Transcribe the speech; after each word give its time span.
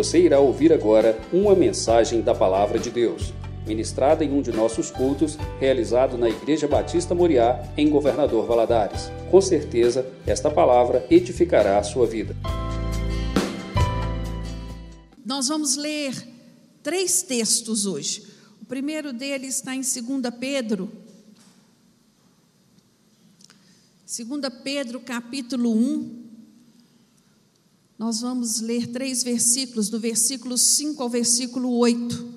Você 0.00 0.18
irá 0.18 0.40
ouvir 0.40 0.72
agora 0.72 1.20
uma 1.30 1.54
mensagem 1.54 2.22
da 2.22 2.34
Palavra 2.34 2.78
de 2.78 2.90
Deus, 2.90 3.34
ministrada 3.66 4.24
em 4.24 4.32
um 4.32 4.40
de 4.40 4.50
nossos 4.50 4.90
cultos, 4.90 5.36
realizado 5.58 6.16
na 6.16 6.26
Igreja 6.26 6.66
Batista 6.66 7.14
Moriá, 7.14 7.62
em 7.76 7.90
Governador 7.90 8.46
Valadares. 8.46 9.10
Com 9.30 9.42
certeza, 9.42 10.10
esta 10.26 10.50
palavra 10.50 11.06
edificará 11.10 11.78
a 11.78 11.82
sua 11.82 12.06
vida. 12.06 12.34
Nós 15.22 15.48
vamos 15.48 15.76
ler 15.76 16.14
três 16.82 17.22
textos 17.22 17.84
hoje. 17.84 18.26
O 18.62 18.64
primeiro 18.64 19.12
deles 19.12 19.56
está 19.56 19.74
em 19.74 19.82
2 19.82 20.34
Pedro. 20.40 20.90
2 24.06 24.50
Pedro, 24.64 24.98
capítulo 25.00 25.70
1. 25.70 26.19
Nós 28.00 28.22
vamos 28.22 28.62
ler 28.62 28.86
três 28.86 29.22
versículos, 29.22 29.90
do 29.90 30.00
versículo 30.00 30.56
5 30.56 31.02
ao 31.02 31.10
versículo 31.10 31.70
8. 31.76 32.28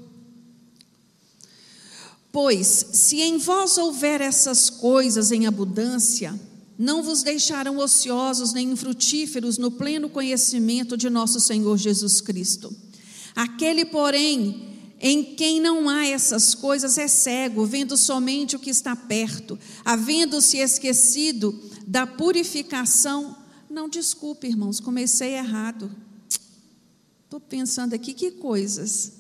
Pois, 2.33 2.87
se 2.91 3.21
em 3.21 3.37
vós 3.37 3.77
houver 3.77 4.19
essas 4.19 4.69
coisas 4.69 5.31
em 5.31 5.47
abundância, 5.47 6.37
não 6.77 7.01
vos 7.01 7.23
deixarão 7.23 7.77
ociosos 7.77 8.51
nem 8.51 8.73
infrutíferos 8.73 9.57
no 9.57 9.71
pleno 9.71 10.09
conhecimento 10.09 10.97
de 10.97 11.09
nosso 11.09 11.39
Senhor 11.39 11.77
Jesus 11.77 12.19
Cristo. 12.19 12.75
Aquele, 13.33 13.85
porém, 13.85 14.67
em 14.99 15.23
quem 15.23 15.61
não 15.61 15.87
há 15.87 16.05
essas 16.05 16.53
coisas 16.53 16.97
é 16.97 17.07
cego, 17.07 17.65
vendo 17.65 17.95
somente 17.95 18.57
o 18.57 18.59
que 18.59 18.69
está 18.69 18.97
perto, 18.97 19.57
havendo-se 19.85 20.57
esquecido 20.57 21.57
da 21.87 22.05
purificação. 22.05 23.42
Não, 23.73 23.89
desculpe, 23.89 24.45
irmãos, 24.45 24.79
comecei 24.79 25.33
errado. 25.33 25.89
Estou 27.23 27.39
pensando 27.39 27.95
aqui 27.95 28.13
que 28.13 28.29
coisas. 28.29 29.13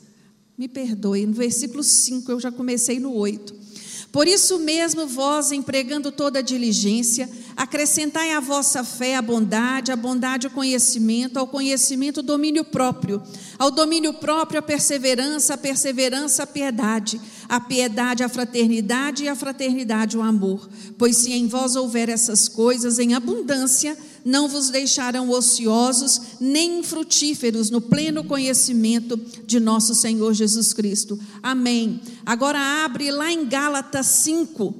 Me 0.55 0.67
perdoe, 0.67 1.25
no 1.25 1.33
versículo 1.33 1.83
5 1.83 2.31
eu 2.31 2.39
já 2.39 2.51
comecei 2.51 2.99
no 2.99 3.15
8. 3.15 3.63
Por 4.11 4.27
isso 4.27 4.59
mesmo, 4.59 5.07
vós, 5.07 5.51
empregando 5.51 6.11
toda 6.11 6.43
diligência, 6.43 7.27
acrescentai 7.57 8.31
à 8.31 8.39
vossa 8.39 8.83
fé 8.83 9.15
a 9.15 9.23
bondade, 9.23 9.91
a 9.91 9.95
bondade 9.95 10.45
o 10.45 10.51
conhecimento, 10.51 11.39
ao 11.39 11.47
conhecimento 11.47 12.19
o 12.19 12.23
domínio 12.23 12.63
próprio, 12.63 13.23
ao 13.57 13.71
domínio 13.71 14.13
próprio 14.13 14.59
a 14.59 14.61
perseverança, 14.61 15.55
a 15.55 15.57
perseverança 15.57 16.43
a 16.43 16.45
piedade, 16.45 17.19
a 17.49 17.59
piedade 17.59 18.21
a 18.21 18.29
fraternidade 18.29 19.23
e 19.23 19.27
a 19.27 19.35
fraternidade 19.35 20.15
o 20.15 20.21
amor. 20.21 20.69
Pois 20.95 21.17
se 21.17 21.33
em 21.33 21.47
vós 21.47 21.75
houver 21.75 22.07
essas 22.07 22.47
coisas 22.47 22.99
em 22.99 23.15
abundância, 23.15 23.97
não 24.25 24.47
vos 24.47 24.69
deixarão 24.69 25.29
ociosos 25.29 26.21
nem 26.39 26.79
infrutíferos 26.79 27.69
no 27.69 27.81
pleno 27.81 28.23
conhecimento 28.23 29.17
de 29.45 29.59
nosso 29.59 29.93
Senhor 29.93 30.33
Jesus 30.33 30.73
Cristo. 30.73 31.19
Amém. 31.41 32.01
Agora 32.25 32.59
abre 32.85 33.11
lá 33.11 33.31
em 33.31 33.45
Gálatas 33.45 34.05
5, 34.07 34.73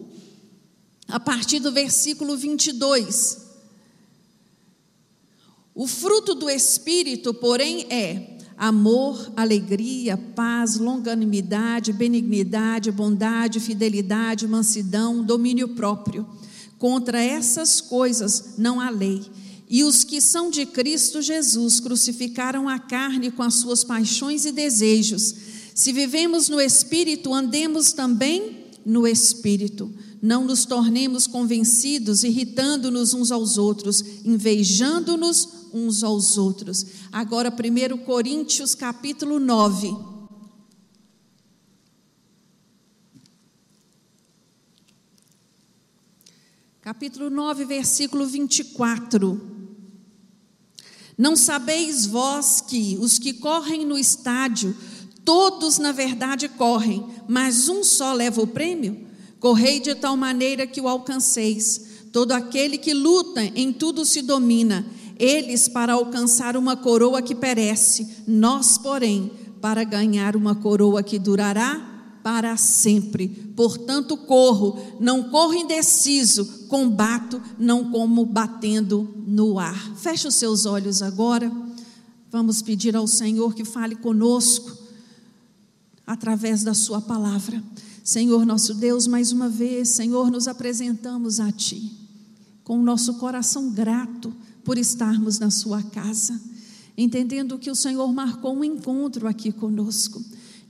a 1.07 1.19
partir 1.19 1.59
do 1.59 1.71
versículo 1.71 2.37
22. 2.37 3.43
O 5.75 5.87
fruto 5.87 6.35
do 6.35 6.49
Espírito, 6.49 7.33
porém, 7.33 7.87
é 7.89 8.37
amor, 8.55 9.33
alegria, 9.35 10.15
paz, 10.15 10.77
longanimidade, 10.77 11.91
benignidade, 11.91 12.91
bondade, 12.91 13.59
fidelidade, 13.59 14.47
mansidão, 14.47 15.23
domínio 15.23 15.69
próprio. 15.69 16.27
Contra 16.83 17.23
essas 17.23 17.79
coisas 17.79 18.55
não 18.57 18.81
há 18.81 18.89
lei. 18.89 19.21
E 19.69 19.85
os 19.85 20.03
que 20.03 20.19
são 20.19 20.49
de 20.49 20.65
Cristo 20.65 21.21
Jesus 21.21 21.79
crucificaram 21.79 22.67
a 22.67 22.77
carne 22.77 23.31
com 23.31 23.41
as 23.41 23.53
suas 23.53 23.85
paixões 23.85 24.43
e 24.43 24.51
desejos. 24.51 25.33
Se 25.73 25.93
vivemos 25.93 26.49
no 26.49 26.59
Espírito, 26.59 27.33
andemos 27.33 27.93
também 27.93 28.65
no 28.85 29.07
Espírito. 29.07 29.89
Não 30.21 30.43
nos 30.43 30.65
tornemos 30.65 31.25
convencidos, 31.25 32.25
irritando-nos 32.25 33.13
uns 33.13 33.31
aos 33.31 33.57
outros, 33.57 34.03
invejando-nos 34.25 35.47
uns 35.73 36.03
aos 36.03 36.37
outros. 36.37 36.85
Agora, 37.13 37.49
1 37.49 37.97
Coríntios 37.99 38.75
capítulo 38.75 39.39
9. 39.39 40.12
Capítulo 46.83 47.29
9, 47.29 47.63
versículo 47.63 48.25
24. 48.25 49.41
Não 51.17 51.33
sabeis 51.33 52.05
vós 52.05 52.59
que 52.59 52.97
os 52.99 53.17
que 53.17 53.31
correm 53.31 53.85
no 53.85 53.97
estádio, 53.97 54.75
todos 55.23 55.77
na 55.77 55.93
verdade 55.93 56.49
correm, 56.49 57.05
mas 57.25 57.69
um 57.69 57.85
só 57.85 58.11
leva 58.11 58.41
o 58.41 58.47
prêmio? 58.47 59.07
Correi 59.39 59.79
de 59.79 59.95
tal 59.95 60.17
maneira 60.17 60.67
que 60.67 60.81
o 60.81 60.89
alcanceis. 60.89 61.85
Todo 62.11 62.33
aquele 62.33 62.77
que 62.77 62.93
luta 62.93 63.41
em 63.41 63.71
tudo 63.71 64.03
se 64.05 64.21
domina, 64.21 64.85
eles 65.17 65.69
para 65.69 65.93
alcançar 65.93 66.57
uma 66.57 66.75
coroa 66.75 67.21
que 67.21 67.33
perece, 67.33 68.23
nós, 68.27 68.77
porém, 68.77 69.31
para 69.61 69.85
ganhar 69.85 70.35
uma 70.35 70.53
coroa 70.53 71.01
que 71.01 71.17
durará 71.17 71.93
para 72.23 72.55
sempre. 72.55 73.27
Portanto, 73.55 74.15
corro, 74.15 74.97
não 74.99 75.29
corro 75.29 75.53
indeciso, 75.53 76.62
combato, 76.73 77.39
não 77.59 77.91
como 77.91 78.25
batendo 78.25 79.07
no 79.27 79.59
ar. 79.59 79.95
Feche 79.95 80.27
os 80.27 80.33
seus 80.33 80.65
olhos 80.65 81.03
agora. 81.03 81.51
Vamos 82.31 82.63
pedir 82.63 82.95
ao 82.95 83.05
Senhor 83.05 83.53
que 83.53 83.63
fale 83.63 83.95
conosco 83.95 84.75
através 86.07 86.63
da 86.63 86.73
Sua 86.73 86.99
palavra. 86.99 87.63
Senhor 88.03 88.43
nosso 88.43 88.73
Deus, 88.73 89.05
mais 89.05 89.31
uma 89.31 89.47
vez, 89.47 89.89
Senhor, 89.89 90.31
nos 90.31 90.47
apresentamos 90.47 91.39
a 91.39 91.51
Ti, 91.51 91.91
com 92.63 92.79
o 92.79 92.83
nosso 92.83 93.19
coração 93.19 93.69
grato 93.69 94.33
por 94.65 94.79
estarmos 94.79 95.37
na 95.37 95.51
Sua 95.51 95.83
casa, 95.83 96.41
entendendo 96.97 97.59
que 97.59 97.69
o 97.69 97.75
Senhor 97.75 98.11
marcou 98.11 98.51
um 98.51 98.63
encontro 98.63 99.27
aqui 99.27 99.51
conosco. 99.51 100.19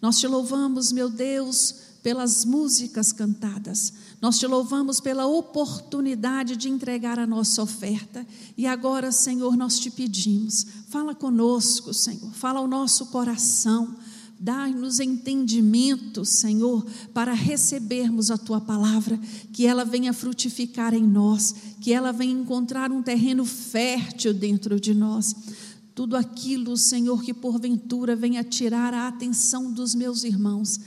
Nós 0.02 0.20
te 0.20 0.28
louvamos, 0.28 0.91
meu 0.91 1.09
Deus, 1.09 1.75
pelas 2.03 2.44
músicas 2.44 3.14
cantadas. 3.14 3.94
Nós 4.22 4.38
te 4.38 4.46
louvamos 4.46 5.00
pela 5.00 5.25
oportunidade 5.25 6.58
de 6.58 6.69
entregar 6.69 7.18
a 7.18 7.25
nossa 7.25 7.64
oferta. 7.64 8.28
E 8.58 8.68
agora, 8.68 9.12
Senhor, 9.12 9.56
nós 9.56 9.80
te 9.80 9.90
pedimos, 9.90 10.68
fala 10.90 11.16
conosco, 11.16 11.94
Senhor, 11.94 12.31
fala 12.34 12.59
ao 12.59 12.68
nosso 12.68 13.06
coração. 13.06 13.96
Dá-nos 14.38 15.00
entendimento, 15.00 16.25
Senhor, 16.25 16.86
para 17.14 17.31
recebermos 17.31 18.30
a 18.30 18.38
tua 18.38 18.59
palavra, 18.59 19.18
que 19.53 19.66
ela 19.66 19.85
venha 19.85 20.12
frutificar 20.12 20.94
em 20.94 21.08
nós, 21.08 21.56
que 21.80 21.94
ela 21.94 22.12
venha 22.12 22.34
encontrar 22.34 22.91
um 22.91 23.02
terreno 23.02 23.46
fértil 23.46 24.34
dentro 24.34 24.78
de 24.78 24.94
nós. 24.94 25.34
Tudo 25.96 26.18
aquilo, 26.18 26.75
Senhor, 26.75 27.24
que 27.24 27.34
porventura 27.34 28.18
venha 28.18 28.44
tirar 28.44 28.94
a 28.94 29.08
atenção 29.08 29.72
dos 29.72 29.96
meus 29.96 30.25
irmãos, 30.25 30.78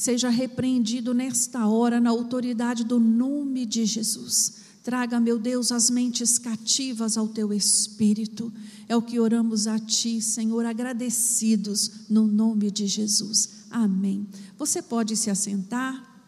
seja 0.00 0.30
repreendido 0.30 1.12
nesta 1.12 1.66
hora 1.66 2.00
na 2.00 2.08
autoridade 2.08 2.84
do 2.84 2.98
nome 2.98 3.66
de 3.66 3.84
Jesus. 3.84 4.54
Traga, 4.82 5.20
meu 5.20 5.38
Deus, 5.38 5.70
as 5.70 5.90
mentes 5.90 6.38
cativas 6.38 7.18
ao 7.18 7.28
teu 7.28 7.52
espírito. 7.52 8.50
É 8.88 8.96
o 8.96 9.02
que 9.02 9.20
oramos 9.20 9.66
a 9.66 9.78
ti, 9.78 10.22
Senhor, 10.22 10.64
agradecidos 10.64 12.08
no 12.08 12.26
nome 12.26 12.70
de 12.70 12.86
Jesus. 12.86 13.66
Amém. 13.70 14.26
Você 14.56 14.80
pode 14.80 15.14
se 15.18 15.28
assentar. 15.28 16.24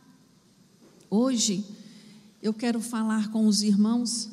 Hoje 1.08 1.64
eu 2.42 2.52
quero 2.52 2.78
falar 2.78 3.30
com 3.30 3.46
os 3.46 3.62
irmãos 3.62 4.28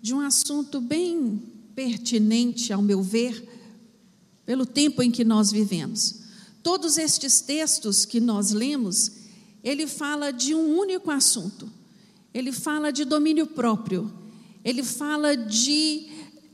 de 0.00 0.14
um 0.14 0.20
assunto 0.20 0.80
bem 0.80 1.42
pertinente, 1.74 2.72
ao 2.72 2.80
meu 2.80 3.02
ver, 3.02 3.46
pelo 4.46 4.64
tempo 4.64 5.02
em 5.02 5.10
que 5.10 5.24
nós 5.24 5.52
vivemos. 5.52 6.24
Todos 6.66 6.98
estes 6.98 7.40
textos 7.40 8.04
que 8.04 8.18
nós 8.18 8.50
lemos, 8.50 9.12
ele 9.62 9.86
fala 9.86 10.32
de 10.32 10.52
um 10.52 10.76
único 10.76 11.12
assunto. 11.12 11.70
Ele 12.34 12.50
fala 12.50 12.92
de 12.92 13.04
domínio 13.04 13.46
próprio. 13.46 14.12
Ele 14.64 14.82
fala 14.82 15.36
de 15.36 16.08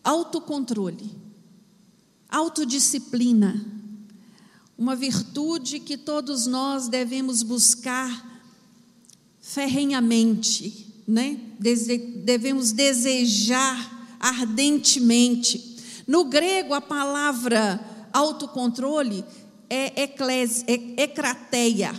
autocontrole, 0.05 1.11
autodisciplina, 2.29 3.65
uma 4.77 4.95
virtude 4.95 5.81
que 5.81 5.97
todos 5.97 6.47
nós 6.47 6.89
devemos 6.89 7.43
buscar 7.43 8.45
ferrenhamente, 9.41 10.95
né? 11.09 11.41
devemos 11.59 12.71
desejar 12.71 14.15
ardentemente. 14.21 15.79
No 16.07 16.25
grego, 16.25 16.75
a 16.75 16.83
palavra 16.83 17.81
autocontrole 18.13 19.25
é, 19.73 20.03
eclés, 20.03 20.65
é 20.67 21.03
ecrateia. 21.03 21.93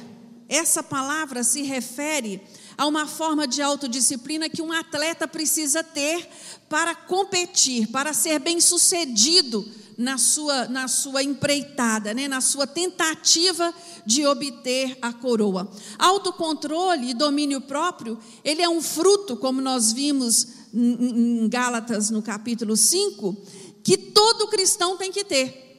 Essa 0.47 0.83
palavra 0.83 1.43
se 1.43 1.63
refere 1.63 2.41
Há 2.77 2.87
uma 2.87 3.05
forma 3.05 3.47
de 3.47 3.61
autodisciplina 3.61 4.49
que 4.49 4.61
um 4.61 4.71
atleta 4.71 5.27
precisa 5.27 5.83
ter 5.83 6.27
para 6.67 6.95
competir, 6.95 7.87
para 7.87 8.13
ser 8.13 8.39
bem-sucedido 8.39 9.65
na 9.97 10.17
sua, 10.17 10.67
na 10.67 10.87
sua 10.87 11.21
empreitada, 11.21 12.13
né? 12.13 12.27
na 12.27 12.41
sua 12.41 12.65
tentativa 12.65 13.73
de 14.05 14.25
obter 14.25 14.97
a 15.01 15.13
coroa. 15.13 15.69
Autocontrole 15.99 17.11
e 17.11 17.13
domínio 17.13 17.61
próprio, 17.61 18.17
ele 18.43 18.61
é 18.61 18.69
um 18.69 18.81
fruto, 18.81 19.37
como 19.37 19.61
nós 19.61 19.91
vimos 19.91 20.47
em 20.73 21.47
Gálatas 21.47 22.09
no 22.09 22.23
capítulo 22.23 22.75
5, 22.75 23.37
que 23.83 23.97
todo 23.97 24.47
cristão 24.47 24.97
tem 24.97 25.11
que 25.11 25.23
ter. 25.23 25.72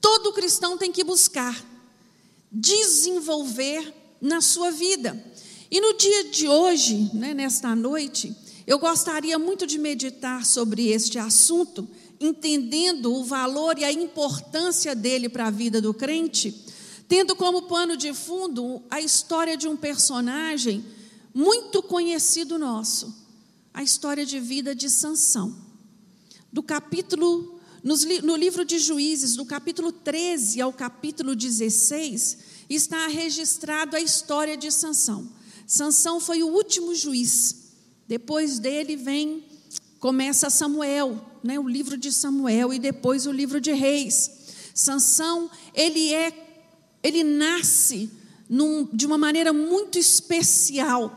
Todo 0.00 0.32
cristão 0.32 0.78
tem 0.78 0.92
que 0.92 1.04
buscar 1.04 1.64
desenvolver 2.50 3.94
na 4.20 4.40
sua 4.40 4.70
vida. 4.70 5.22
E 5.70 5.80
no 5.80 5.96
dia 5.96 6.24
de 6.24 6.48
hoje, 6.48 7.10
né, 7.12 7.34
nesta 7.34 7.74
noite, 7.76 8.34
eu 8.66 8.78
gostaria 8.78 9.38
muito 9.38 9.66
de 9.66 9.78
meditar 9.78 10.44
sobre 10.44 10.88
este 10.88 11.18
assunto, 11.18 11.88
entendendo 12.20 13.14
o 13.14 13.24
valor 13.24 13.78
e 13.78 13.84
a 13.84 13.92
importância 13.92 14.94
dele 14.94 15.28
para 15.28 15.46
a 15.46 15.50
vida 15.50 15.80
do 15.80 15.94
crente, 15.94 16.64
tendo 17.06 17.36
como 17.36 17.62
pano 17.62 17.96
de 17.96 18.12
fundo 18.12 18.82
a 18.90 19.00
história 19.00 19.56
de 19.56 19.68
um 19.68 19.76
personagem 19.76 20.84
muito 21.34 21.82
conhecido 21.82 22.58
nosso, 22.58 23.14
a 23.72 23.82
história 23.82 24.26
de 24.26 24.40
vida 24.40 24.74
de 24.74 24.90
Sansão. 24.90 25.54
Do 26.52 26.62
capítulo 26.62 27.57
no 27.82 28.36
livro 28.36 28.64
de 28.64 28.78
Juízes, 28.78 29.36
do 29.36 29.44
capítulo 29.44 29.92
13 29.92 30.60
ao 30.60 30.72
capítulo 30.72 31.34
16, 31.34 32.38
está 32.68 33.06
registrado 33.06 33.96
a 33.96 34.00
história 34.00 34.56
de 34.56 34.70
Sansão. 34.70 35.28
Sansão 35.66 36.20
foi 36.20 36.42
o 36.42 36.48
último 36.48 36.94
juiz. 36.94 37.74
Depois 38.06 38.58
dele 38.58 38.96
vem 38.96 39.44
começa 40.00 40.48
Samuel, 40.48 41.20
né, 41.42 41.58
o 41.58 41.68
livro 41.68 41.96
de 41.96 42.12
Samuel 42.12 42.72
e 42.72 42.78
depois 42.78 43.26
o 43.26 43.32
livro 43.32 43.60
de 43.60 43.72
Reis. 43.72 44.30
Sansão, 44.74 45.50
ele 45.74 46.14
é 46.14 46.46
ele 47.02 47.22
nasce 47.22 48.10
num, 48.48 48.88
de 48.92 49.06
uma 49.06 49.18
maneira 49.18 49.52
muito 49.52 49.98
especial 49.98 51.16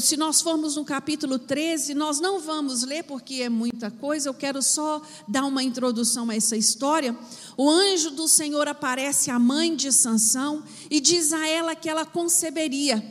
se 0.00 0.16
nós 0.16 0.40
formos 0.40 0.76
no 0.76 0.84
capítulo 0.84 1.38
13, 1.38 1.92
nós 1.94 2.20
não 2.20 2.38
vamos 2.38 2.82
ler 2.82 3.02
porque 3.02 3.42
é 3.42 3.48
muita 3.48 3.90
coisa, 3.90 4.28
eu 4.28 4.34
quero 4.34 4.62
só 4.62 5.02
dar 5.26 5.44
uma 5.44 5.62
introdução 5.62 6.30
a 6.30 6.36
essa 6.36 6.56
história. 6.56 7.16
O 7.56 7.68
anjo 7.68 8.10
do 8.10 8.28
Senhor 8.28 8.68
aparece 8.68 9.30
à 9.30 9.38
mãe 9.38 9.74
de 9.74 9.92
Sansão 9.92 10.62
e 10.88 11.00
diz 11.00 11.32
a 11.32 11.46
ela 11.46 11.74
que 11.74 11.88
ela 11.88 12.06
conceberia. 12.06 13.04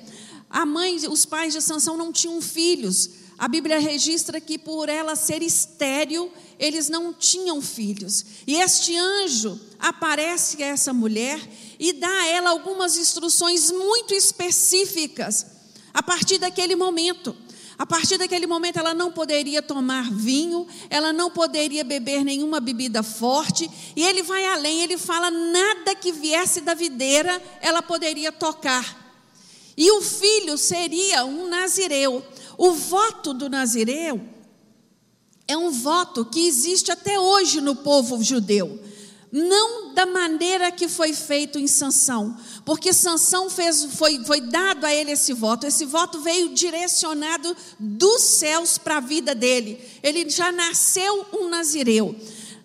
A 0.49 0.65
mãe, 0.65 0.95
os 1.07 1.25
pais 1.25 1.53
de 1.53 1.61
Sansão 1.61 1.97
não 1.97 2.11
tinham 2.11 2.41
filhos. 2.41 3.09
A 3.37 3.47
Bíblia 3.47 3.79
registra 3.79 4.39
que 4.39 4.57
por 4.57 4.87
ela 4.87 5.15
ser 5.15 5.41
estéril, 5.41 6.31
eles 6.57 6.89
não 6.89 7.13
tinham 7.13 7.61
filhos. 7.61 8.25
E 8.47 8.55
este 8.55 8.95
anjo 8.95 9.59
aparece 9.77 10.61
a 10.63 10.67
essa 10.67 10.93
mulher 10.93 11.39
e 11.79 11.91
dá 11.91 12.07
a 12.07 12.27
ela 12.27 12.49
algumas 12.49 12.97
instruções 12.97 13.71
muito 13.71 14.13
específicas 14.13 15.50
a 15.93 16.01
partir 16.01 16.37
daquele 16.37 16.75
momento, 16.75 17.35
a 17.77 17.85
partir 17.85 18.17
daquele 18.17 18.45
momento 18.45 18.77
ela 18.77 18.93
não 18.93 19.11
poderia 19.11 19.61
tomar 19.61 20.11
vinho, 20.11 20.67
ela 20.89 21.11
não 21.11 21.31
poderia 21.31 21.83
beber 21.83 22.23
nenhuma 22.23 22.59
bebida 22.59 23.01
forte, 23.01 23.69
e 23.95 24.03
ele 24.03 24.23
vai 24.23 24.45
além, 24.45 24.81
ele 24.81 24.97
fala 24.97 25.31
nada 25.31 25.95
que 25.95 26.11
viesse 26.11 26.61
da 26.61 26.73
videira 26.73 27.41
ela 27.61 27.81
poderia 27.81 28.31
tocar. 28.31 28.99
E 29.75 29.89
o 29.91 30.01
filho 30.01 30.57
seria 30.57 31.25
um 31.25 31.47
nazireu. 31.47 32.23
O 32.57 32.73
voto 32.73 33.33
do 33.33 33.49
nazireu 33.49 34.21
é 35.47 35.57
um 35.57 35.71
voto 35.71 36.25
que 36.25 36.45
existe 36.47 36.91
até 36.91 37.19
hoje 37.19 37.61
no 37.61 37.75
povo 37.75 38.21
judeu 38.21 38.90
não 39.31 39.93
da 39.93 40.05
maneira 40.05 40.71
que 40.71 40.89
foi 40.89 41.13
feito 41.13 41.57
em 41.57 41.65
Sansão, 41.65 42.37
porque 42.65 42.91
Sansão 42.91 43.49
fez, 43.49 43.85
foi, 43.95 44.23
foi 44.25 44.41
dado 44.41 44.85
a 44.85 44.93
ele 44.93 45.11
esse 45.11 45.31
voto. 45.31 45.65
Esse 45.65 45.85
voto 45.85 46.19
veio 46.19 46.53
direcionado 46.53 47.55
dos 47.79 48.21
céus 48.21 48.77
para 48.77 48.97
a 48.97 49.01
vida 49.01 49.33
dele. 49.33 49.79
Ele 50.03 50.29
já 50.29 50.51
nasceu 50.51 51.25
um 51.31 51.49
nazireu. 51.49 52.15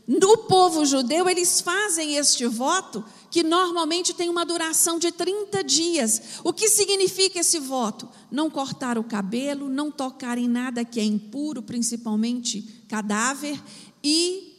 No 0.07 0.39
povo 0.39 0.85
judeu, 0.85 1.29
eles 1.29 1.61
fazem 1.61 2.17
este 2.17 2.47
voto 2.47 3.05
que 3.31 3.43
normalmente 3.43 4.15
tem 4.15 4.29
uma 4.29 4.47
duração 4.47 4.99
de 4.99 5.11
30 5.11 5.63
dias. 5.65 6.23
O 6.45 6.53
que 6.53 6.69
significa 6.69 7.41
esse 7.41 7.59
voto? 7.59 8.09
Não 8.31 8.49
cortar 8.49 8.99
o 8.99 9.05
cabelo, 9.05 9.69
não 9.69 9.91
tocar 9.91 10.39
em 10.39 10.49
nada 10.49 10.85
que 10.85 11.01
é 11.01 11.05
impuro, 11.05 11.61
principalmente 11.61 12.85
cadáver, 12.89 13.61
e 14.03 14.56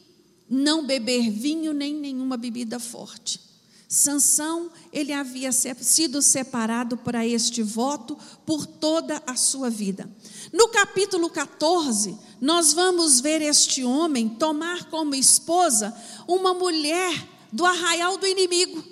não 0.48 0.86
beber 0.86 1.30
vinho 1.30 1.72
nem 1.72 1.94
nenhuma 1.94 2.36
bebida 2.36 2.78
forte. 2.78 3.40
Sansão, 3.88 4.70
ele 4.92 5.14
havia 5.14 5.50
sido 5.50 6.20
separado 6.20 6.96
para 6.98 7.26
este 7.26 7.62
voto 7.62 8.18
por 8.44 8.66
toda 8.66 9.22
a 9.26 9.34
sua 9.34 9.70
vida. 9.70 10.08
No 10.52 10.68
capítulo 10.68 11.30
14, 11.30 12.18
nós 12.38 12.74
vamos 12.74 13.20
ver 13.20 13.40
este 13.40 13.82
homem 13.84 14.28
tomar 14.28 14.84
como 14.90 15.14
esposa 15.14 15.96
uma 16.26 16.52
mulher 16.52 17.26
do 17.50 17.64
arraial 17.64 18.18
do 18.18 18.26
inimigo. 18.26 18.84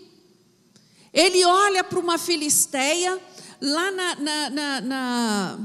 Ele 1.12 1.44
olha 1.44 1.84
para 1.84 1.98
uma 1.98 2.16
filisteia 2.16 3.20
lá 3.60 3.90
na, 3.90 4.16
na, 4.16 4.50
na, 4.50 4.80
na, 4.80 5.58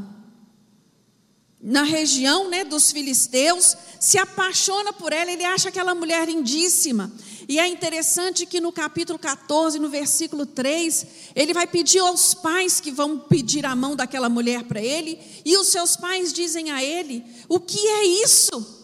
na 1.62 1.84
região 1.84 2.50
né, 2.50 2.64
dos 2.64 2.92
filisteus, 2.92 3.78
se 4.00 4.18
apaixona 4.18 4.92
por 4.92 5.14
ela, 5.14 5.32
ele 5.32 5.46
acha 5.46 5.70
aquela 5.70 5.94
mulher 5.94 6.28
lindíssima. 6.28 7.12
E 7.48 7.60
é 7.60 7.68
interessante 7.68 8.46
que 8.46 8.60
no 8.60 8.72
capítulo 8.72 9.20
14, 9.20 9.78
no 9.78 9.90
versículo 9.90 10.46
3, 10.46 11.06
ele 11.36 11.54
vai 11.54 11.68
pedir 11.68 12.00
aos 12.00 12.34
pais 12.34 12.80
que 12.80 12.92
vão 12.92 13.20
pedir 13.20 13.66
a 13.66 13.76
mão 13.76 13.96
daquela 13.96 14.30
mulher 14.30 14.64
para 14.64 14.82
ele, 14.82 15.20
e 15.46 15.56
os 15.58 15.68
seus 15.68 15.96
pais 15.96 16.34
dizem 16.34 16.72
a 16.72 16.84
ele: 16.84 17.24
o 17.48 17.60
que 17.60 17.80
é 17.80 18.06
isso? 18.24 18.80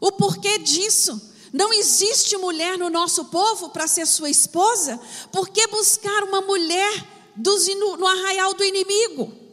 O 0.00 0.12
porquê 0.12 0.58
disso? 0.58 1.34
Não 1.52 1.72
existe 1.72 2.36
mulher 2.36 2.78
no 2.78 2.90
nosso 2.90 3.26
povo 3.26 3.70
para 3.70 3.86
ser 3.86 4.06
sua 4.06 4.30
esposa? 4.30 5.00
Por 5.32 5.48
que 5.48 5.66
buscar 5.66 6.24
uma 6.24 6.40
mulher 6.40 7.06
dos, 7.34 7.66
no, 7.68 7.96
no 7.96 8.06
arraial 8.06 8.54
do 8.54 8.64
inimigo? 8.64 9.45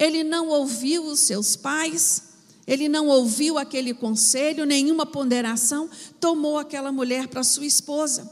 Ele 0.00 0.24
não 0.24 0.48
ouviu 0.48 1.04
os 1.04 1.20
seus 1.20 1.54
pais, 1.56 2.22
ele 2.66 2.88
não 2.88 3.08
ouviu 3.08 3.58
aquele 3.58 3.92
conselho, 3.92 4.64
nenhuma 4.64 5.04
ponderação, 5.04 5.90
tomou 6.18 6.56
aquela 6.56 6.90
mulher 6.90 7.28
para 7.28 7.44
sua 7.44 7.66
esposa. 7.66 8.28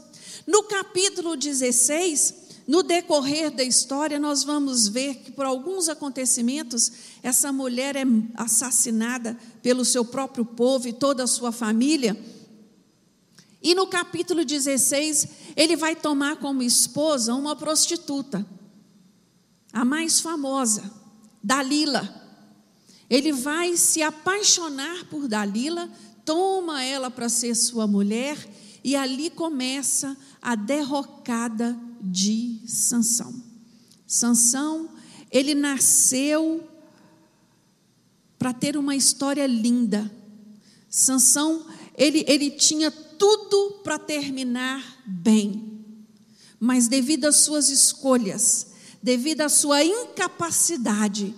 No 0.47 0.63
capítulo 0.63 1.37
16, 1.37 2.33
no 2.67 2.81
decorrer 2.81 3.51
da 3.51 3.63
história, 3.63 4.19
nós 4.19 4.43
vamos 4.43 4.87
ver 4.87 5.17
que 5.17 5.31
por 5.31 5.45
alguns 5.45 5.87
acontecimentos, 5.89 6.91
essa 7.21 7.53
mulher 7.53 7.95
é 7.95 8.03
assassinada 8.33 9.37
pelo 9.61 9.85
seu 9.85 10.03
próprio 10.03 10.43
povo 10.43 10.87
e 10.87 10.93
toda 10.93 11.23
a 11.23 11.27
sua 11.27 11.51
família. 11.51 12.19
E 13.61 13.75
no 13.75 13.85
capítulo 13.85 14.43
16, 14.43 15.27
ele 15.55 15.75
vai 15.75 15.95
tomar 15.95 16.37
como 16.37 16.63
esposa 16.63 17.35
uma 17.35 17.55
prostituta, 17.55 18.43
a 19.71 19.85
mais 19.85 20.19
famosa, 20.19 20.98
Dalila. 21.43 22.17
Ele 23.09 23.31
vai 23.31 23.75
se 23.75 24.01
apaixonar 24.01 25.05
por 25.05 25.27
Dalila, 25.27 25.89
toma 26.23 26.83
ela 26.83 27.09
para 27.09 27.27
ser 27.27 27.55
sua 27.55 27.87
mulher 27.87 28.37
e 28.83 28.95
ali 28.95 29.29
começa 29.29 30.15
a 30.41 30.55
derrocada 30.55 31.77
de 32.01 32.61
Sansão. 32.65 33.33
Sansão, 34.05 34.89
ele 35.31 35.53
nasceu 35.53 36.67
para 38.37 38.53
ter 38.53 38.77
uma 38.77 38.95
história 38.95 39.45
linda. 39.45 40.09
Sansão, 40.89 41.65
ele, 41.95 42.23
ele 42.27 42.51
tinha 42.51 42.89
tudo 42.89 43.81
para 43.83 43.99
terminar 43.99 45.03
bem. 45.05 45.83
Mas 46.59 46.87
devido 46.87 47.25
às 47.25 47.37
suas 47.37 47.69
escolhas, 47.69 48.67
devido 49.01 49.41
à 49.41 49.49
sua 49.49 49.83
incapacidade, 49.83 51.35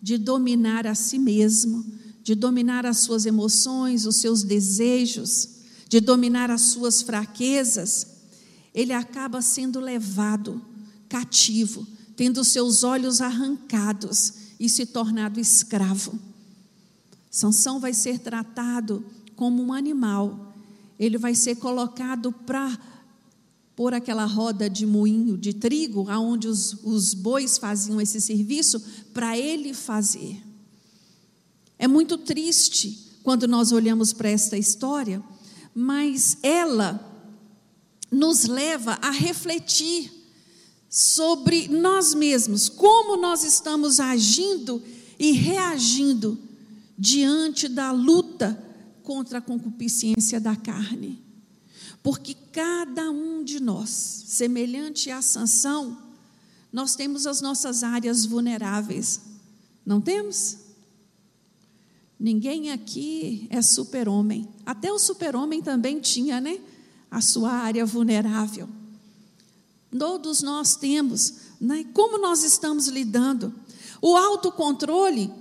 de 0.00 0.18
dominar 0.18 0.86
a 0.86 0.94
si 0.94 1.18
mesmo, 1.18 1.84
de 2.22 2.34
dominar 2.34 2.86
as 2.86 2.98
suas 2.98 3.26
emoções, 3.26 4.06
os 4.06 4.16
seus 4.16 4.42
desejos, 4.42 5.48
de 5.88 6.00
dominar 6.00 6.50
as 6.50 6.62
suas 6.62 7.02
fraquezas, 7.02 8.06
ele 8.74 8.92
acaba 8.92 9.42
sendo 9.42 9.78
levado 9.78 10.62
cativo, 11.08 11.86
tendo 12.16 12.42
seus 12.42 12.82
olhos 12.82 13.20
arrancados 13.20 14.34
e 14.58 14.68
se 14.68 14.86
tornado 14.86 15.38
escravo. 15.38 16.18
Sansão 17.30 17.78
vai 17.80 17.92
ser 17.92 18.18
tratado 18.18 19.04
como 19.36 19.62
um 19.62 19.72
animal. 19.72 20.54
Ele 20.98 21.18
vai 21.18 21.34
ser 21.34 21.56
colocado 21.56 22.30
para 22.30 22.78
pôr 23.74 23.94
aquela 23.94 24.24
roda 24.24 24.68
de 24.68 24.86
moinho 24.86 25.36
de 25.36 25.54
trigo, 25.54 26.08
aonde 26.10 26.46
os, 26.48 26.74
os 26.82 27.14
bois 27.14 27.58
faziam 27.58 28.00
esse 28.00 28.20
serviço, 28.20 28.82
para 29.12 29.36
ele 29.36 29.72
fazer. 29.72 30.42
É 31.78 31.88
muito 31.88 32.18
triste 32.18 33.12
quando 33.22 33.48
nós 33.48 33.72
olhamos 33.72 34.12
para 34.12 34.28
esta 34.28 34.58
história, 34.58 35.22
mas 35.74 36.36
ela 36.42 37.08
nos 38.10 38.44
leva 38.44 38.98
a 39.00 39.10
refletir 39.10 40.12
sobre 40.88 41.68
nós 41.68 42.12
mesmos, 42.12 42.68
como 42.68 43.16
nós 43.16 43.42
estamos 43.42 43.98
agindo 43.98 44.82
e 45.18 45.32
reagindo 45.32 46.38
diante 46.98 47.66
da 47.68 47.90
luta 47.90 48.62
contra 49.02 49.38
a 49.38 49.42
concupiscência 49.42 50.38
da 50.38 50.54
carne. 50.54 51.22
Porque 52.02 52.36
cada 52.52 53.10
um 53.10 53.42
de 53.42 53.58
nós, 53.60 53.88
semelhante 53.88 55.10
à 55.10 55.22
sanção, 55.22 55.96
nós 56.72 56.94
temos 56.94 57.26
as 57.26 57.40
nossas 57.40 57.82
áreas 57.82 58.24
vulneráveis. 58.24 59.20
Não 59.84 60.00
temos? 60.00 60.58
Ninguém 62.18 62.70
aqui 62.70 63.46
é 63.50 63.60
super-homem. 63.60 64.48
Até 64.64 64.92
o 64.92 64.98
super-homem 64.98 65.60
também 65.60 66.00
tinha, 66.00 66.40
né? 66.40 66.60
A 67.10 67.20
sua 67.20 67.50
área 67.50 67.84
vulnerável. 67.84 68.68
Todos 69.98 70.40
nós 70.40 70.76
temos. 70.76 71.34
Né? 71.60 71.84
Como 71.92 72.18
nós 72.18 72.44
estamos 72.44 72.86
lidando? 72.86 73.52
O 74.00 74.16
autocontrole, 74.16 75.32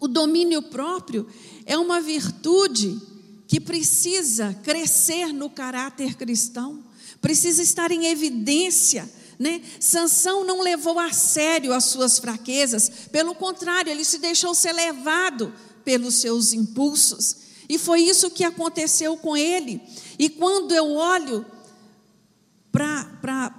o 0.00 0.08
domínio 0.08 0.62
próprio, 0.62 1.26
é 1.66 1.76
uma 1.76 2.00
virtude 2.00 3.00
que 3.46 3.60
precisa 3.60 4.54
crescer 4.62 5.32
no 5.32 5.50
caráter 5.50 6.14
cristão, 6.14 6.82
precisa 7.20 7.62
estar 7.62 7.90
em 7.90 8.06
evidência. 8.06 9.10
Né? 9.38 9.62
Sansão 9.80 10.44
não 10.44 10.60
levou 10.60 10.98
a 10.98 11.12
sério 11.12 11.72
as 11.72 11.84
suas 11.84 12.18
fraquezas, 12.18 12.90
pelo 13.10 13.34
contrário, 13.34 13.90
ele 13.90 14.04
se 14.04 14.18
deixou 14.18 14.54
ser 14.54 14.72
levado 14.72 15.52
pelos 15.84 16.14
seus 16.16 16.52
impulsos. 16.52 17.44
E 17.68 17.78
foi 17.78 18.02
isso 18.02 18.30
que 18.30 18.44
aconteceu 18.44 19.16
com 19.16 19.36
ele. 19.36 19.80
E 20.18 20.28
quando 20.28 20.72
eu 20.72 20.92
olho 20.92 21.44
para 22.70 23.50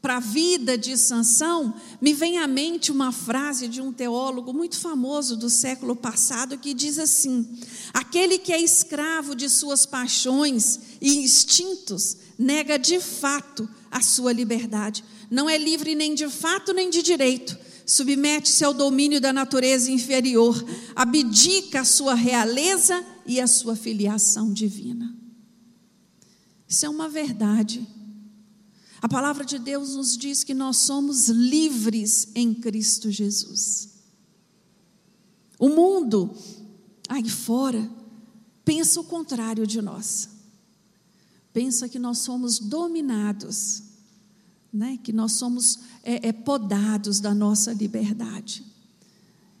para 0.00 0.16
a 0.16 0.20
vida 0.20 0.78
de 0.78 0.96
Sansão, 0.96 1.74
me 2.00 2.14
vem 2.14 2.38
à 2.38 2.46
mente 2.46 2.90
uma 2.90 3.12
frase 3.12 3.68
de 3.68 3.82
um 3.82 3.92
teólogo 3.92 4.52
muito 4.52 4.78
famoso 4.78 5.36
do 5.36 5.50
século 5.50 5.94
passado 5.94 6.56
que 6.56 6.72
diz 6.72 6.98
assim: 6.98 7.60
Aquele 7.92 8.38
que 8.38 8.52
é 8.52 8.60
escravo 8.60 9.34
de 9.34 9.48
suas 9.48 9.84
paixões 9.86 10.80
e 11.00 11.18
instintos 11.18 12.16
nega 12.38 12.78
de 12.78 13.00
fato 13.00 13.68
a 13.90 14.00
sua 14.00 14.32
liberdade. 14.32 15.04
Não 15.30 15.48
é 15.48 15.58
livre 15.58 15.94
nem 15.94 16.14
de 16.14 16.28
fato 16.28 16.72
nem 16.72 16.88
de 16.88 17.02
direito. 17.02 17.58
Submete-se 17.84 18.64
ao 18.64 18.72
domínio 18.72 19.20
da 19.20 19.32
natureza 19.32 19.90
inferior, 19.90 20.64
abdica 20.94 21.80
a 21.80 21.84
sua 21.84 22.14
realeza 22.14 23.04
e 23.26 23.40
a 23.40 23.48
sua 23.48 23.74
filiação 23.74 24.52
divina. 24.52 25.12
Isso 26.68 26.86
é 26.86 26.88
uma 26.88 27.08
verdade. 27.08 27.84
A 29.02 29.08
palavra 29.08 29.44
de 29.44 29.58
Deus 29.58 29.96
nos 29.96 30.16
diz 30.16 30.44
que 30.44 30.54
nós 30.54 30.76
somos 30.76 31.28
livres 31.28 32.28
em 32.34 32.54
Cristo 32.54 33.10
Jesus. 33.10 33.88
O 35.58 35.68
mundo 35.68 36.32
aí 37.10 37.28
fora 37.28 37.90
pensa 38.64 39.00
o 39.00 39.04
contrário 39.04 39.66
de 39.66 39.82
nós. 39.82 40.28
Pensa 41.52 41.88
que 41.88 41.98
nós 41.98 42.18
somos 42.18 42.60
dominados, 42.60 43.82
né? 44.72 44.96
que 45.02 45.12
nós 45.12 45.32
somos 45.32 45.80
é, 46.04 46.28
é, 46.28 46.32
podados 46.32 47.18
da 47.18 47.34
nossa 47.34 47.72
liberdade. 47.72 48.64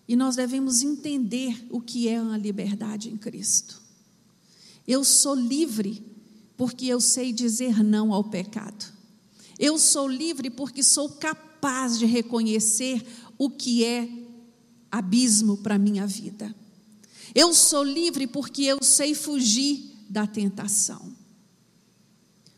E 0.06 0.14
nós 0.14 0.36
devemos 0.36 0.82
entender 0.82 1.66
o 1.70 1.80
que 1.80 2.06
é 2.06 2.18
a 2.18 2.38
liberdade 2.38 3.10
em 3.10 3.16
Cristo. 3.16 3.82
Eu 4.86 5.02
sou 5.02 5.34
livre 5.34 6.04
porque 6.56 6.86
eu 6.86 7.00
sei 7.00 7.32
dizer 7.32 7.82
não 7.82 8.12
ao 8.12 8.22
pecado. 8.22 8.92
Eu 9.58 9.76
sou 9.76 10.06
livre 10.06 10.50
porque 10.50 10.84
sou 10.84 11.08
capaz 11.08 11.98
de 11.98 12.06
reconhecer 12.06 13.04
o 13.36 13.50
que 13.50 13.84
é 13.84 14.08
abismo 14.90 15.56
para 15.56 15.74
a 15.74 15.78
minha 15.78 16.06
vida. 16.06 16.54
Eu 17.34 17.54
sou 17.54 17.82
livre 17.82 18.26
porque 18.26 18.64
eu 18.64 18.82
sei 18.82 19.14
fugir 19.14 19.96
da 20.08 20.26
tentação. 20.26 21.12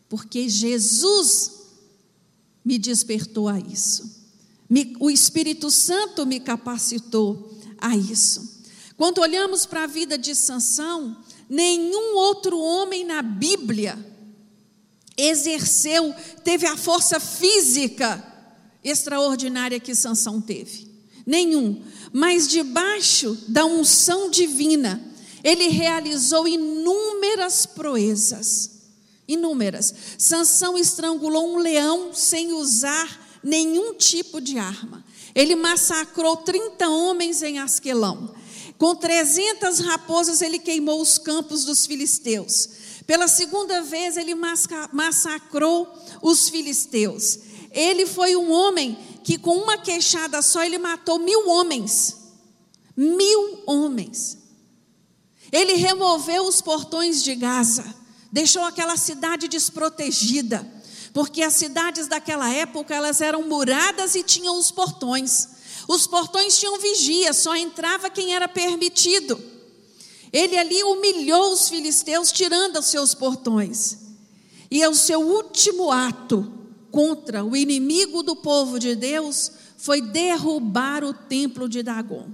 Porque 0.09 0.49
Jesus 0.49 1.63
me 2.65 2.79
despertou 2.79 3.49
a 3.49 3.59
isso. 3.59 4.23
o 5.01 5.11
Espírito 5.11 5.71
Santo 5.71 6.25
me 6.25 6.41
capacitou 6.41 7.59
a 7.79 7.97
isso. 7.97 8.63
Quando 8.97 9.19
olhamos 9.19 9.67
para 9.67 9.85
a 9.85 9.87
vida 9.87 10.17
de 10.17 10.35
Sansão, 10.35 11.17
nenhum 11.49 12.15
outro 12.17 12.59
homem 12.59 13.05
na 13.05 13.21
Bíblia 13.21 13.99
exerceu, 15.17 16.15
teve 16.45 16.67
a 16.67 16.77
força 16.77 17.19
física 17.21 18.23
extraordinária 18.83 19.79
que 19.79 19.95
Sansão 19.95 20.41
teve. 20.41 20.91
Nenhum. 21.27 21.83
Mas 22.13 22.47
debaixo 22.47 23.37
da 23.49 23.65
unção 23.65 24.29
divina, 24.31 25.03
ele 25.43 25.69
realizou 25.69 26.47
inúmeras 26.47 27.67
proezas. 27.67 28.71
Inúmeras. 29.27 29.95
Sansão 30.19 30.77
estrangulou 30.77 31.55
um 31.55 31.59
leão 31.59 32.13
sem 32.13 32.53
usar 32.53 33.41
nenhum 33.43 33.95
tipo 33.95 34.41
de 34.41 34.59
arma. 34.59 35.05
Ele 35.35 35.57
massacrou 35.57 36.37
30 36.37 36.89
homens 36.89 37.43
em 37.43 37.59
Asquelão. 37.59 38.35
Com 38.77 38.95
300 38.95 39.79
raposas 39.81 40.43
ele 40.43 40.59
queimou 40.59 41.01
os 41.01 41.17
campos 41.17 41.65
dos 41.65 41.87
filisteus. 41.87 42.69
Pela 43.07 43.29
segunda 43.29 43.83
vez, 43.83 44.17
ele 44.17 44.35
massacrou 44.35 45.93
os 46.21 46.49
filisteus. 46.49 47.39
Ele 47.73 48.07
foi 48.07 48.37
um 48.37 48.51
homem 48.51 48.99
que, 49.23 49.39
com 49.39 49.57
uma 49.57 49.79
queixada 49.79 50.43
só, 50.43 50.63
ele 50.65 50.79
matou 50.79 51.19
mil 51.19 51.49
homens. 51.49 52.17
Mil 52.97 53.63
homens. 53.67 54.39
Ele 55.51 55.75
removeu 55.75 56.47
os 56.47 56.61
portões 56.61 57.23
de 57.23 57.35
Gaza, 57.35 57.95
deixou 58.31 58.63
aquela 58.63 58.97
cidade 58.97 59.49
desprotegida, 59.49 60.67
porque 61.13 61.43
as 61.43 61.55
cidades 61.55 62.07
daquela 62.07 62.51
época 62.51 62.95
elas 62.95 63.21
eram 63.21 63.43
muradas 63.43 64.15
e 64.15 64.23
tinham 64.23 64.59
os 64.59 64.71
portões. 64.71 65.49
Os 65.87 66.07
portões 66.07 66.59
tinham 66.59 66.79
vigia, 66.79 67.35
só 67.35 67.55
entrava 67.55 68.09
quem 68.09 68.35
era 68.35 68.49
permitido. 68.49 69.39
Ele 70.33 70.57
ali 70.57 70.83
humilhou 70.83 71.53
os 71.53 71.69
filisteus, 71.69 72.33
tirando 72.33 72.79
os 72.79 72.87
seus 72.87 73.15
portões. 73.15 73.99
E 74.71 74.87
o 74.87 74.95
seu 74.95 75.21
último 75.21 75.93
ato 75.93 76.62
contra 76.93 77.43
o 77.43 77.57
inimigo 77.57 78.23
do 78.23 78.37
povo 78.37 78.79
de 78.79 78.95
Deus 78.95 79.51
foi 79.77 80.01
derrubar 80.01 81.03
o 81.03 81.13
templo 81.13 81.69
de 81.69 81.83
Dagon. 81.83 82.29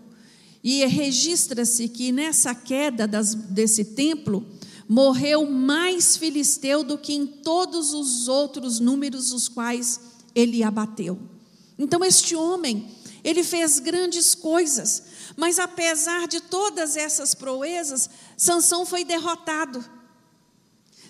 E 0.62 0.84
registra-se 0.84 1.88
que 1.88 2.12
nessa 2.12 2.54
queda 2.54 3.06
das, 3.06 3.34
desse 3.34 3.84
templo, 3.84 4.44
morreu 4.88 5.48
mais 5.48 6.16
filisteu 6.16 6.82
do 6.82 6.98
que 6.98 7.14
em 7.14 7.26
todos 7.26 7.94
os 7.94 8.26
outros 8.26 8.80
números 8.80 9.32
os 9.32 9.48
quais 9.48 10.00
ele 10.34 10.62
abateu. 10.62 11.18
Então, 11.78 12.04
este 12.04 12.34
homem, 12.34 12.88
ele 13.22 13.44
fez 13.44 13.78
grandes 13.78 14.34
coisas, 14.34 15.04
mas 15.36 15.58
apesar 15.58 16.26
de 16.26 16.40
todas 16.40 16.96
essas 16.96 17.34
proezas, 17.34 18.10
Sansão 18.36 18.84
foi 18.84 19.04
derrotado. 19.04 19.97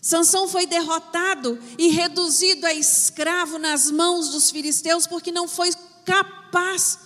Sansão 0.00 0.48
foi 0.48 0.66
derrotado 0.66 1.58
e 1.76 1.88
reduzido 1.88 2.66
a 2.66 2.74
escravo 2.74 3.58
nas 3.58 3.90
mãos 3.90 4.30
dos 4.30 4.50
filisteus 4.50 5.06
porque 5.06 5.32
não 5.32 5.48
foi 5.48 5.70
capaz 6.04 6.98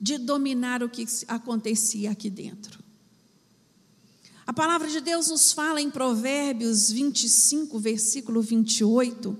de 0.00 0.18
dominar 0.18 0.82
o 0.82 0.88
que 0.88 1.06
acontecia 1.28 2.10
aqui 2.10 2.28
dentro. 2.28 2.82
A 4.44 4.52
palavra 4.52 4.88
de 4.88 5.00
Deus 5.00 5.28
nos 5.28 5.52
fala 5.52 5.80
em 5.80 5.88
Provérbios 5.88 6.90
25, 6.90 7.78
versículo 7.78 8.42
28, 8.42 9.38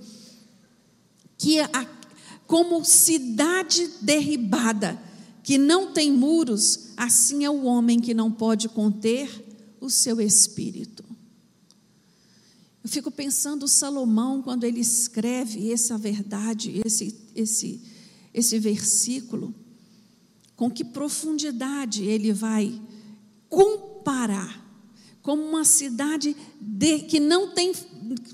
que 1.37 1.59
a, 1.59 1.87
como 2.47 2.85
cidade 2.85 3.91
derribada, 4.01 5.03
que 5.43 5.59
não 5.59 5.93
tem 5.93 6.13
muros, 6.13 6.93
assim 6.97 7.45
é 7.45 7.51
o 7.51 7.65
homem 7.65 7.99
que 7.99 8.15
não 8.15 8.31
pode 8.31 8.69
conter 8.69 9.29
o 9.81 9.91
seu 9.91 10.21
espírito. 10.21 11.12
Eu 12.83 12.91
fico 12.91 13.11
pensando 13.11 13.69
Salomão 13.69 14.43
quando 14.43 14.65
ele 14.65 14.81
escreve 14.81 15.73
essa 15.73 15.97
verdade, 15.97 16.81
esse 16.85 17.17
esse 17.35 17.81
esse 18.35 18.59
versículo, 18.59 19.55
com 20.57 20.71
que 20.71 20.85
profundidade 20.85 22.03
ele 22.05 22.33
vai 22.33 22.81
comparar 23.49 24.61
como 25.21 25.43
uma 25.43 25.65
cidade 25.65 26.35
de, 26.61 27.01
que 27.01 27.21
não 27.21 27.51
tem 27.51 27.73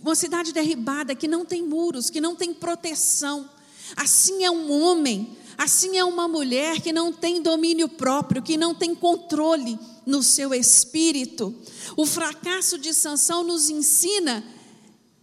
uma 0.00 0.14
cidade 0.14 0.52
derribada, 0.52 1.14
que 1.14 1.28
não 1.28 1.44
tem 1.44 1.62
muros, 1.62 2.08
que 2.08 2.20
não 2.20 2.34
tem 2.34 2.54
proteção. 2.54 3.48
Assim 3.96 4.44
é 4.44 4.50
um 4.50 4.70
homem, 4.70 5.36
assim 5.56 5.98
é 5.98 6.04
uma 6.04 6.26
mulher 6.26 6.80
que 6.80 6.92
não 6.92 7.12
tem 7.12 7.42
domínio 7.42 7.88
próprio, 7.88 8.42
que 8.42 8.56
não 8.56 8.74
tem 8.74 8.94
controle 8.94 9.78
no 10.08 10.22
seu 10.22 10.54
espírito. 10.54 11.54
O 11.96 12.06
fracasso 12.06 12.78
de 12.78 12.94
Sansão 12.94 13.44
nos 13.44 13.68
ensina 13.68 14.42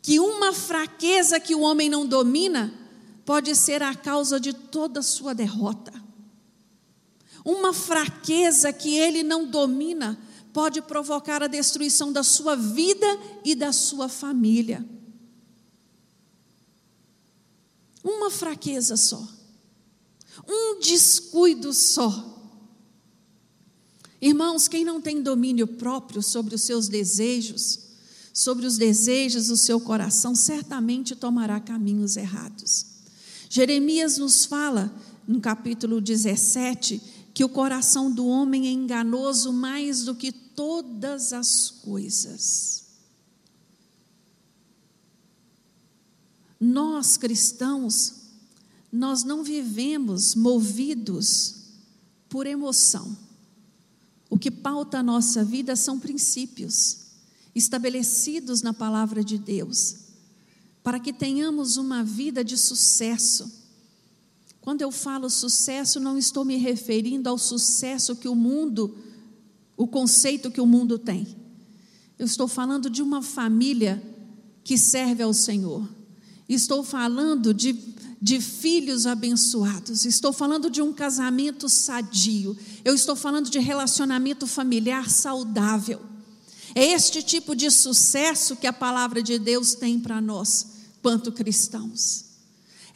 que 0.01 0.19
uma 0.19 0.53
fraqueza 0.53 1.39
que 1.39 1.55
o 1.55 1.61
homem 1.61 1.89
não 1.89 2.05
domina 2.05 2.71
pode 3.25 3.55
ser 3.55 3.81
a 3.81 3.95
causa 3.95 4.39
de 4.39 4.53
toda 4.53 4.99
a 4.99 5.03
sua 5.03 5.33
derrota. 5.33 5.91
Uma 7.43 7.73
fraqueza 7.73 8.71
que 8.71 8.95
ele 8.95 9.23
não 9.23 9.47
domina 9.47 10.19
pode 10.53 10.81
provocar 10.81 11.41
a 11.41 11.47
destruição 11.47 12.13
da 12.13 12.23
sua 12.23 12.55
vida 12.55 13.07
e 13.43 13.55
da 13.55 13.73
sua 13.73 14.07
família. 14.07 14.85
Uma 18.03 18.29
fraqueza 18.29 18.95
só, 18.95 19.27
um 20.47 20.79
descuido 20.79 21.73
só. 21.73 22.34
Irmãos, 24.25 24.67
quem 24.67 24.83
não 24.83 24.99
tem 24.99 25.21
domínio 25.21 25.67
próprio 25.67 26.19
sobre 26.19 26.55
os 26.55 26.63
seus 26.63 26.87
desejos, 26.87 27.79
sobre 28.33 28.65
os 28.65 28.75
desejos 28.75 29.49
do 29.49 29.55
seu 29.55 29.79
coração, 29.79 30.33
certamente 30.33 31.15
tomará 31.15 31.59
caminhos 31.59 32.17
errados. 32.17 32.87
Jeremias 33.47 34.17
nos 34.17 34.43
fala, 34.43 34.91
no 35.27 35.39
capítulo 35.39 36.01
17, 36.01 36.99
que 37.35 37.43
o 37.43 37.49
coração 37.49 38.11
do 38.11 38.25
homem 38.25 38.65
é 38.65 38.71
enganoso 38.71 39.53
mais 39.53 40.05
do 40.05 40.15
que 40.15 40.31
todas 40.31 41.31
as 41.31 41.69
coisas. 41.69 42.83
Nós 46.59 47.15
cristãos, 47.15 48.23
nós 48.91 49.23
não 49.23 49.43
vivemos 49.43 50.33
movidos 50.33 51.57
por 52.27 52.47
emoção. 52.47 53.24
O 54.29 54.37
que 54.37 54.49
pauta 54.49 54.99
a 54.99 55.03
nossa 55.03 55.43
vida 55.43 55.75
são 55.75 55.99
princípios 55.99 57.05
estabelecidos 57.53 58.61
na 58.61 58.73
palavra 58.73 59.23
de 59.23 59.37
Deus, 59.37 59.95
para 60.83 60.99
que 60.99 61.13
tenhamos 61.13 61.77
uma 61.77 62.03
vida 62.03 62.43
de 62.43 62.57
sucesso. 62.57 63.63
Quando 64.59 64.81
eu 64.81 64.91
falo 64.91 65.29
sucesso, 65.29 65.99
não 65.99 66.17
estou 66.17 66.43
me 66.43 66.57
referindo 66.57 67.29
ao 67.29 67.37
sucesso 67.37 68.15
que 68.15 68.27
o 68.27 68.35
mundo, 68.35 68.97
o 69.77 69.87
conceito 69.87 70.51
que 70.51 70.59
o 70.59 70.65
mundo 70.65 70.99
tem. 70.99 71.27
Eu 72.17 72.25
estou 72.25 72.47
falando 72.47 72.89
de 72.89 73.01
uma 73.01 73.21
família 73.21 74.01
que 74.63 74.77
serve 74.77 75.23
ao 75.23 75.33
Senhor. 75.33 75.87
Estou 76.47 76.83
falando 76.83 77.53
de, 77.53 77.73
de 78.25 78.41
filhos 78.41 79.05
abençoados. 79.05 80.03
Estou 80.03 80.33
falando 80.33 80.67
de 80.67 80.81
um 80.81 80.91
casamento 80.91 81.69
sadio. 81.69 82.57
Eu 82.83 82.95
estou 82.95 83.15
falando 83.15 83.51
de 83.51 83.59
relacionamento 83.59 84.47
familiar 84.47 85.11
saudável. 85.11 86.01
É 86.73 86.85
este 86.85 87.21
tipo 87.21 87.55
de 87.55 87.69
sucesso 87.69 88.55
que 88.55 88.65
a 88.65 88.73
palavra 88.73 89.21
de 89.21 89.37
Deus 89.37 89.75
tem 89.75 89.99
para 89.99 90.19
nós, 90.19 90.65
quanto 91.03 91.31
cristãos. 91.31 92.25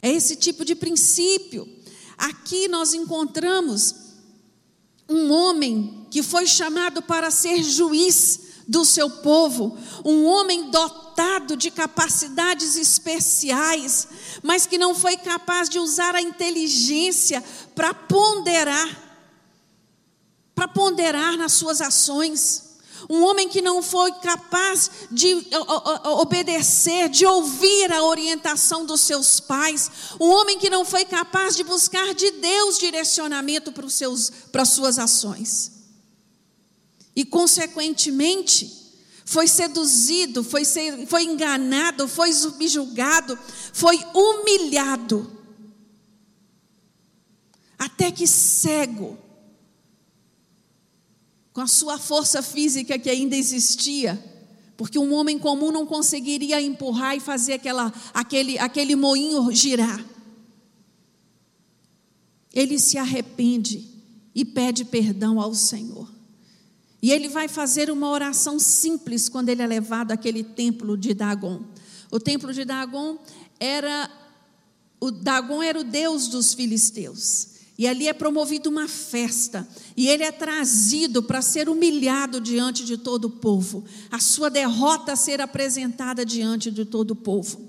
É 0.02 0.10
esse 0.10 0.34
tipo 0.34 0.64
de 0.64 0.74
princípio. 0.74 1.68
Aqui 2.18 2.66
nós 2.66 2.92
encontramos 2.92 3.94
um 5.08 5.30
homem 5.30 6.08
que 6.10 6.24
foi 6.24 6.44
chamado 6.44 7.02
para 7.02 7.30
ser 7.30 7.62
juiz 7.62 8.49
do 8.70 8.84
seu 8.84 9.10
povo, 9.10 9.76
um 10.04 10.24
homem 10.26 10.70
dotado 10.70 11.56
de 11.56 11.72
capacidades 11.72 12.76
especiais, 12.76 14.06
mas 14.44 14.64
que 14.64 14.78
não 14.78 14.94
foi 14.94 15.16
capaz 15.16 15.68
de 15.68 15.80
usar 15.80 16.14
a 16.14 16.22
inteligência 16.22 17.42
para 17.74 17.92
ponderar, 17.92 18.88
para 20.54 20.68
ponderar 20.68 21.36
nas 21.36 21.54
suas 21.54 21.80
ações 21.80 22.70
um 23.08 23.24
homem 23.24 23.48
que 23.48 23.60
não 23.60 23.82
foi 23.82 24.12
capaz 24.12 24.88
de 25.10 25.34
obedecer, 26.04 27.08
de 27.08 27.26
ouvir 27.26 27.90
a 27.90 28.04
orientação 28.04 28.86
dos 28.86 29.00
seus 29.00 29.40
pais, 29.40 29.90
um 30.20 30.28
homem 30.30 30.60
que 30.60 30.70
não 30.70 30.84
foi 30.84 31.04
capaz 31.04 31.56
de 31.56 31.64
buscar 31.64 32.14
de 32.14 32.30
Deus 32.30 32.78
direcionamento 32.78 33.72
para, 33.72 33.86
os 33.86 33.94
seus, 33.94 34.30
para 34.52 34.62
as 34.62 34.68
suas 34.68 34.96
ações. 34.96 35.79
E, 37.20 37.24
consequentemente, 37.26 38.94
foi 39.26 39.46
seduzido, 39.46 40.42
foi, 40.42 40.64
ser, 40.64 41.06
foi 41.06 41.24
enganado, 41.24 42.08
foi 42.08 42.32
subjugado, 42.32 43.38
foi 43.74 43.98
humilhado, 44.14 45.30
até 47.78 48.10
que 48.10 48.26
cego 48.26 49.18
com 51.52 51.60
a 51.60 51.66
sua 51.66 51.98
força 51.98 52.40
física 52.40 52.98
que 52.98 53.10
ainda 53.10 53.36
existia, 53.36 54.18
porque 54.74 54.98
um 54.98 55.12
homem 55.12 55.38
comum 55.38 55.70
não 55.70 55.84
conseguiria 55.84 56.58
empurrar 56.58 57.14
e 57.14 57.20
fazer 57.20 57.52
aquela, 57.52 57.92
aquele, 58.14 58.58
aquele 58.58 58.96
moinho 58.96 59.52
girar. 59.52 60.02
Ele 62.50 62.78
se 62.78 62.96
arrepende 62.96 63.86
e 64.34 64.42
pede 64.42 64.86
perdão 64.86 65.38
ao 65.38 65.54
Senhor. 65.54 66.19
E 67.02 67.10
ele 67.10 67.28
vai 67.28 67.48
fazer 67.48 67.90
uma 67.90 68.10
oração 68.10 68.58
simples 68.58 69.28
quando 69.28 69.48
ele 69.48 69.62
é 69.62 69.66
levado 69.66 70.12
àquele 70.12 70.44
templo 70.44 70.96
de 70.96 71.14
Dagon. 71.14 71.62
O 72.10 72.20
templo 72.20 72.52
de 72.52 72.64
Dagon 72.64 73.18
era 73.58 74.10
o 75.00 75.10
Dagon 75.10 75.62
era 75.62 75.80
o 75.80 75.84
deus 75.84 76.28
dos 76.28 76.52
filisteus. 76.52 77.48
E 77.78 77.86
ali 77.86 78.06
é 78.08 78.12
promovida 78.12 78.68
uma 78.68 78.86
festa, 78.86 79.66
e 79.96 80.06
ele 80.06 80.22
é 80.22 80.30
trazido 80.30 81.22
para 81.22 81.40
ser 81.40 81.66
humilhado 81.66 82.38
diante 82.38 82.84
de 82.84 82.98
todo 82.98 83.24
o 83.24 83.30
povo, 83.30 83.86
a 84.10 84.20
sua 84.20 84.50
derrota 84.50 85.16
ser 85.16 85.40
apresentada 85.40 86.22
diante 86.22 86.70
de 86.70 86.84
todo 86.84 87.12
o 87.12 87.16
povo. 87.16 87.66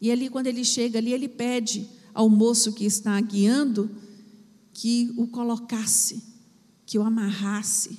E 0.00 0.12
ali, 0.12 0.28
quando 0.28 0.46
ele 0.46 0.64
chega 0.64 1.00
ali, 1.00 1.12
ele 1.12 1.28
pede 1.28 1.88
ao 2.14 2.28
moço 2.28 2.72
que 2.72 2.84
está 2.84 3.20
guiando 3.20 3.90
que 4.72 5.12
o 5.16 5.26
colocasse, 5.26 6.22
que 6.86 6.98
o 6.98 7.02
amarrasse 7.02 7.98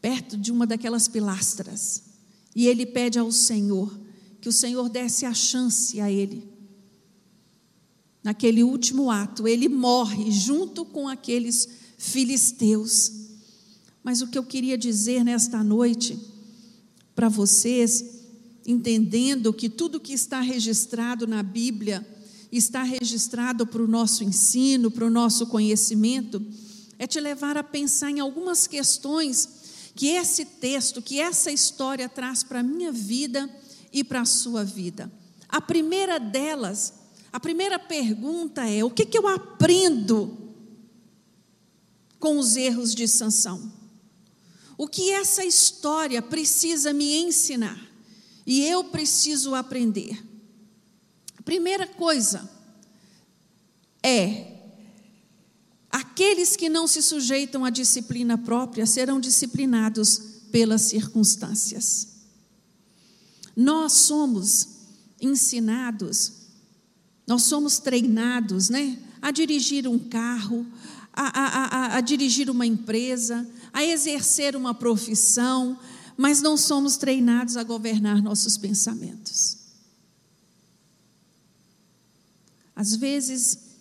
perto 0.00 0.36
de 0.36 0.50
uma 0.50 0.66
daquelas 0.66 1.08
pilastras. 1.08 2.02
E 2.54 2.66
ele 2.66 2.84
pede 2.84 3.18
ao 3.18 3.30
Senhor 3.30 3.96
que 4.40 4.48
o 4.48 4.52
Senhor 4.52 4.88
desse 4.88 5.24
a 5.24 5.32
chance 5.32 6.00
a 6.00 6.10
ele 6.10 6.52
naquele 8.22 8.62
último 8.62 9.10
ato, 9.10 9.48
ele 9.48 9.68
morre 9.68 10.30
junto 10.30 10.84
com 10.84 11.08
aqueles 11.08 11.68
filisteus. 11.98 13.12
Mas 14.02 14.22
o 14.22 14.28
que 14.28 14.38
eu 14.38 14.44
queria 14.44 14.78
dizer 14.78 15.24
nesta 15.24 15.62
noite 15.62 16.18
para 17.14 17.28
vocês, 17.28 18.04
entendendo 18.66 19.52
que 19.52 19.68
tudo 19.68 20.00
que 20.00 20.12
está 20.12 20.40
registrado 20.40 21.26
na 21.26 21.42
Bíblia 21.42 22.06
está 22.50 22.82
registrado 22.82 23.66
para 23.66 23.82
o 23.82 23.88
nosso 23.88 24.22
ensino, 24.22 24.90
para 24.90 25.06
o 25.06 25.10
nosso 25.10 25.46
conhecimento, 25.46 26.44
é 27.02 27.06
te 27.06 27.18
levar 27.18 27.56
a 27.56 27.64
pensar 27.64 28.10
em 28.10 28.20
algumas 28.20 28.66
questões 28.66 29.90
que 29.94 30.08
esse 30.08 30.44
texto, 30.44 31.02
que 31.02 31.20
essa 31.20 31.50
história 31.50 32.08
traz 32.08 32.42
para 32.42 32.60
a 32.60 32.62
minha 32.62 32.92
vida 32.92 33.50
e 33.92 34.04
para 34.04 34.20
a 34.20 34.24
sua 34.24 34.64
vida. 34.64 35.10
A 35.48 35.60
primeira 35.60 36.20
delas 36.20 37.02
a 37.32 37.40
primeira 37.40 37.78
pergunta 37.78 38.68
é: 38.68 38.84
o 38.84 38.90
que, 38.90 39.06
que 39.06 39.16
eu 39.16 39.26
aprendo 39.26 40.54
com 42.18 42.38
os 42.38 42.56
erros 42.56 42.94
de 42.94 43.08
Sansão? 43.08 43.72
O 44.76 44.86
que 44.86 45.10
essa 45.10 45.44
história 45.44 46.20
precisa 46.20 46.92
me 46.92 47.16
ensinar? 47.16 47.80
E 48.46 48.64
eu 48.66 48.84
preciso 48.84 49.54
aprender. 49.54 50.22
A 51.38 51.42
primeira 51.42 51.86
coisa 51.86 52.48
é: 54.02 54.51
aqueles 55.92 56.56
que 56.56 56.68
não 56.68 56.88
se 56.88 57.02
sujeitam 57.02 57.64
à 57.64 57.70
disciplina 57.70 58.36
própria 58.36 58.86
serão 58.86 59.20
disciplinados 59.20 60.18
pelas 60.50 60.82
circunstâncias. 60.82 62.08
Nós 63.54 63.92
somos 63.92 64.68
ensinados 65.20 66.42
nós 67.26 67.44
somos 67.44 67.78
treinados 67.78 68.68
né, 68.68 68.98
a 69.20 69.30
dirigir 69.30 69.86
um 69.86 69.98
carro, 69.98 70.66
a, 71.12 71.40
a, 71.40 71.64
a, 71.64 71.96
a 71.96 72.00
dirigir 72.00 72.50
uma 72.50 72.66
empresa, 72.66 73.48
a 73.72 73.84
exercer 73.84 74.56
uma 74.56 74.74
profissão, 74.74 75.78
mas 76.16 76.42
não 76.42 76.56
somos 76.56 76.96
treinados 76.96 77.56
a 77.56 77.62
governar 77.62 78.20
nossos 78.20 78.56
pensamentos. 78.56 79.58
Às 82.74 82.96
vezes, 82.96 83.71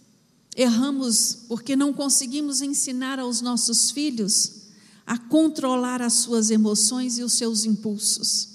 erramos 0.62 1.39
porque 1.47 1.76
não 1.76 1.93
conseguimos 1.93 2.62
ensinar 2.62 3.19
aos 3.19 3.41
nossos 3.41 3.91
filhos 3.91 4.62
a 5.06 5.17
controlar 5.17 6.02
as 6.02 6.13
suas 6.13 6.50
emoções 6.50 7.17
e 7.17 7.24
os 7.24 7.34
seus 7.34 7.65
impulsos. 7.65 8.50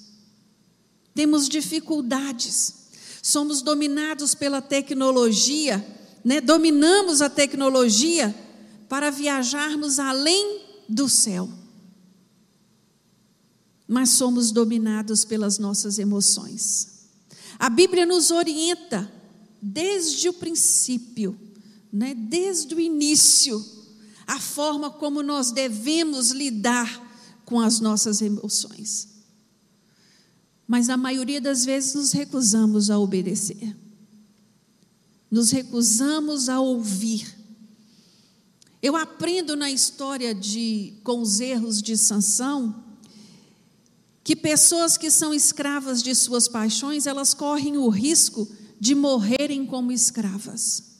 Temos 1.14 1.48
dificuldades, 1.48 2.74
somos 3.22 3.62
dominados 3.62 4.34
pela 4.34 4.62
tecnologia, 4.62 5.84
né? 6.24 6.40
dominamos 6.40 7.20
a 7.20 7.28
tecnologia 7.28 8.34
para 8.88 9.10
viajarmos 9.10 9.98
além 9.98 10.60
do 10.88 11.08
céu. 11.08 11.48
Mas 13.88 14.10
somos 14.10 14.50
dominados 14.50 15.24
pelas 15.24 15.58
nossas 15.58 15.98
emoções. 15.98 17.08
A 17.58 17.68
Bíblia 17.68 18.04
nos 18.04 18.30
orienta 18.30 19.10
desde 19.60 20.28
o 20.28 20.32
princípio, 20.32 21.38
né? 21.92 22.14
desde 22.14 22.74
o 22.74 22.80
início, 22.80 23.64
a 24.26 24.40
forma 24.40 24.90
como 24.90 25.22
nós 25.22 25.50
devemos 25.50 26.30
lidar 26.30 27.04
com 27.44 27.60
as 27.60 27.80
nossas 27.80 28.20
emoções. 28.20 29.08
Mas 30.66 30.90
a 30.90 30.96
maioria 30.96 31.40
das 31.40 31.64
vezes 31.64 31.94
nos 31.94 32.12
recusamos 32.12 32.90
a 32.90 32.98
obedecer, 32.98 33.76
nos 35.30 35.50
recusamos 35.50 36.48
a 36.48 36.60
ouvir. 36.60 37.36
Eu 38.82 38.96
aprendo 38.96 39.56
na 39.56 39.70
história 39.70 40.34
de 40.34 40.94
com 41.04 41.20
os 41.20 41.40
erros 41.40 41.80
de 41.80 41.96
Sansão 41.96 42.84
que 44.24 44.34
pessoas 44.34 44.96
que 44.96 45.08
são 45.08 45.32
escravas 45.32 46.02
de 46.02 46.12
suas 46.12 46.48
paixões, 46.48 47.06
elas 47.06 47.32
correm 47.32 47.76
o 47.76 47.88
risco 47.88 48.48
de 48.78 48.92
morrerem 48.92 49.64
como 49.64 49.92
escravas. 49.92 50.95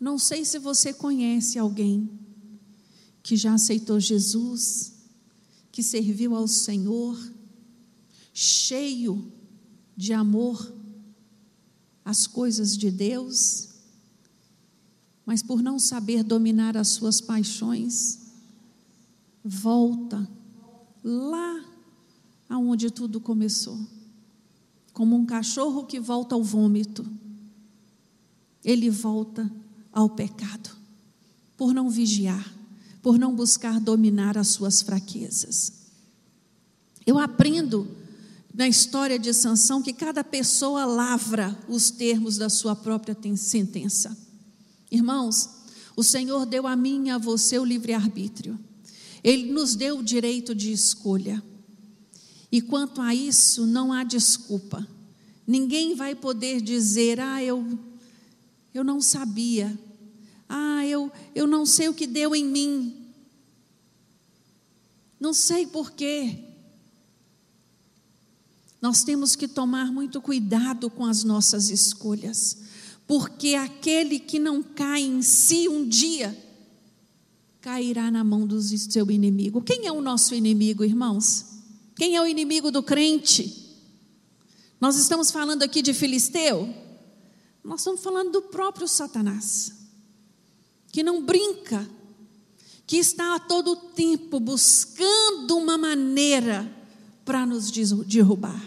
Não 0.00 0.18
sei 0.18 0.44
se 0.44 0.58
você 0.58 0.92
conhece 0.92 1.58
alguém 1.58 2.08
que 3.22 3.36
já 3.36 3.54
aceitou 3.54 3.98
Jesus, 3.98 4.94
que 5.72 5.82
serviu 5.82 6.34
ao 6.34 6.46
Senhor, 6.46 7.18
cheio 8.32 9.32
de 9.96 10.12
amor 10.12 10.72
às 12.04 12.26
coisas 12.26 12.76
de 12.76 12.90
Deus, 12.90 13.68
mas 15.26 15.42
por 15.42 15.60
não 15.60 15.78
saber 15.78 16.22
dominar 16.22 16.76
as 16.76 16.88
suas 16.88 17.20
paixões, 17.20 18.20
volta 19.44 20.26
lá 21.04 21.64
aonde 22.48 22.90
tudo 22.90 23.20
começou. 23.20 23.78
Como 24.92 25.16
um 25.16 25.26
cachorro 25.26 25.84
que 25.84 26.00
volta 26.00 26.34
ao 26.34 26.42
vômito, 26.42 27.04
ele 28.64 28.88
volta 28.88 29.52
ao 29.98 30.08
pecado, 30.08 30.70
por 31.56 31.74
não 31.74 31.90
vigiar, 31.90 32.54
por 33.02 33.18
não 33.18 33.34
buscar 33.34 33.80
dominar 33.80 34.38
as 34.38 34.46
suas 34.46 34.80
fraquezas. 34.80 35.72
Eu 37.04 37.18
aprendo 37.18 37.84
na 38.54 38.68
história 38.68 39.18
de 39.18 39.34
Sansão 39.34 39.82
que 39.82 39.92
cada 39.92 40.22
pessoa 40.22 40.84
lavra 40.84 41.58
os 41.68 41.90
termos 41.90 42.38
da 42.38 42.48
sua 42.48 42.76
própria 42.76 43.16
sentença. 43.36 44.16
Irmãos, 44.88 45.50
o 45.96 46.04
Senhor 46.04 46.46
deu 46.46 46.64
a 46.68 46.76
mim 46.76 47.08
e 47.08 47.10
a 47.10 47.18
você 47.18 47.58
o 47.58 47.64
livre-arbítrio. 47.64 48.56
Ele 49.24 49.50
nos 49.50 49.74
deu 49.74 49.98
o 49.98 50.02
direito 50.02 50.54
de 50.54 50.70
escolha. 50.70 51.42
E 52.52 52.62
quanto 52.62 53.00
a 53.00 53.12
isso, 53.12 53.66
não 53.66 53.92
há 53.92 54.04
desculpa. 54.04 54.86
Ninguém 55.44 55.96
vai 55.96 56.14
poder 56.14 56.60
dizer: 56.60 57.18
"Ah, 57.18 57.42
eu 57.42 57.76
eu 58.72 58.84
não 58.84 59.00
sabia. 59.00 59.76
Ah, 60.48 60.86
eu, 60.86 61.12
eu 61.34 61.46
não 61.46 61.66
sei 61.66 61.88
o 61.88 61.94
que 61.94 62.06
deu 62.06 62.34
em 62.34 62.44
mim. 62.44 63.08
Não 65.20 65.34
sei 65.34 65.66
porquê. 65.66 66.38
Nós 68.80 69.02
temos 69.02 69.36
que 69.36 69.46
tomar 69.46 69.92
muito 69.92 70.22
cuidado 70.22 70.88
com 70.88 71.04
as 71.04 71.24
nossas 71.24 71.68
escolhas, 71.68 72.56
porque 73.06 73.54
aquele 73.54 74.20
que 74.20 74.38
não 74.38 74.62
cai 74.62 75.02
em 75.02 75.20
si 75.20 75.68
um 75.68 75.86
dia, 75.86 76.36
cairá 77.60 78.10
na 78.10 78.22
mão 78.22 78.46
do 78.46 78.60
seu 78.62 79.10
inimigo. 79.10 79.60
Quem 79.60 79.86
é 79.86 79.92
o 79.92 80.00
nosso 80.00 80.34
inimigo, 80.34 80.84
irmãos? 80.84 81.44
Quem 81.96 82.14
é 82.14 82.22
o 82.22 82.26
inimigo 82.26 82.70
do 82.70 82.82
crente? 82.82 83.66
Nós 84.80 84.96
estamos 84.96 85.32
falando 85.32 85.64
aqui 85.64 85.82
de 85.82 85.92
Filisteu? 85.92 86.72
Nós 87.64 87.80
estamos 87.80 88.00
falando 88.00 88.30
do 88.30 88.42
próprio 88.42 88.86
Satanás 88.86 89.77
que 90.98 91.02
não 91.04 91.22
brinca, 91.22 91.88
que 92.84 92.96
está 92.96 93.36
a 93.36 93.38
todo 93.38 93.76
tempo 93.76 94.40
buscando 94.40 95.56
uma 95.56 95.78
maneira 95.78 96.68
para 97.24 97.46
nos 97.46 97.70
derrubar, 97.70 98.60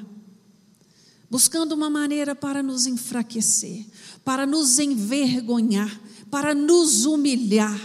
buscando 1.30 1.74
uma 1.74 1.90
maneira 1.90 2.34
para 2.34 2.64
nos 2.64 2.88
enfraquecer, 2.88 3.86
para 4.24 4.46
nos 4.46 4.80
envergonhar, 4.80 6.00
para 6.30 6.56
nos 6.56 7.04
humilhar, 7.04 7.78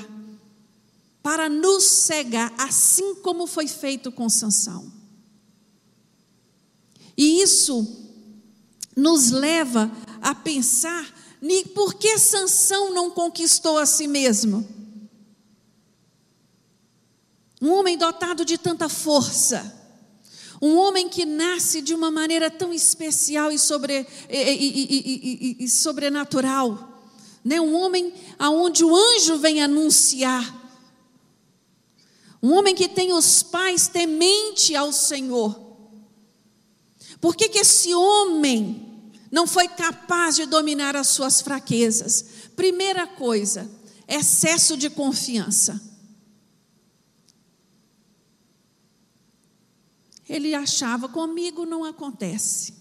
para 1.25 1.49
nos 1.49 1.83
cegar, 1.83 2.55
assim 2.57 3.17
como 3.17 3.49
foi 3.49 3.67
feito 3.67 4.13
com 4.13 4.29
Sansão. 4.29 4.93
E 7.19 7.43
isso 7.43 7.85
nos 8.97 9.33
leva 9.33 9.91
a 10.23 10.37
pensar 10.37 11.13
por 11.75 11.95
que 11.95 12.19
Sansão 12.19 12.93
não 12.93 13.11
conquistou 13.11 13.79
a 13.79 13.87
si 13.87 14.07
mesmo? 14.07 14.67
Um 17.61 17.73
homem 17.73 17.97
dotado 17.97 18.45
de 18.45 18.59
tanta 18.59 18.89
força, 18.89 19.75
um 20.61 20.77
homem 20.77 21.09
que 21.09 21.25
nasce 21.25 21.81
de 21.81 21.95
uma 21.95 22.11
maneira 22.11 22.51
tão 22.51 22.73
especial 22.73 23.51
e, 23.51 23.59
sobre, 23.59 24.07
e, 24.29 25.57
e, 25.61 25.65
e, 25.65 25.69
sobrenatural, 25.69 27.03
né? 27.45 27.61
um 27.61 27.75
homem 27.75 28.13
aonde 28.39 28.85
o 28.85 28.95
anjo 28.95 29.39
vem 29.39 29.63
anunciar, 29.63 30.55
um 32.43 32.53
homem 32.53 32.75
que 32.75 32.89
tem 32.89 33.13
os 33.13 33.43
pais 33.43 33.89
temente 33.89 34.77
ao 34.77 34.93
Senhor. 34.93 35.67
Por 37.21 37.35
que, 37.35 37.49
que 37.49 37.59
esse 37.59 37.95
homem 37.95 38.86
não 39.31 39.47
foi 39.47 39.69
capaz 39.69 40.37
de 40.37 40.47
dominar 40.47 40.97
as 40.97 41.09
suas 41.09 41.41
fraquezas. 41.41 42.25
Primeira 42.55 43.07
coisa, 43.07 43.71
excesso 44.09 44.77
de 44.77 44.89
confiança. 44.89 45.81
Ele 50.29 50.55
achava, 50.55 51.09
comigo 51.09 51.65
não 51.65 51.85
acontece. 51.85 52.75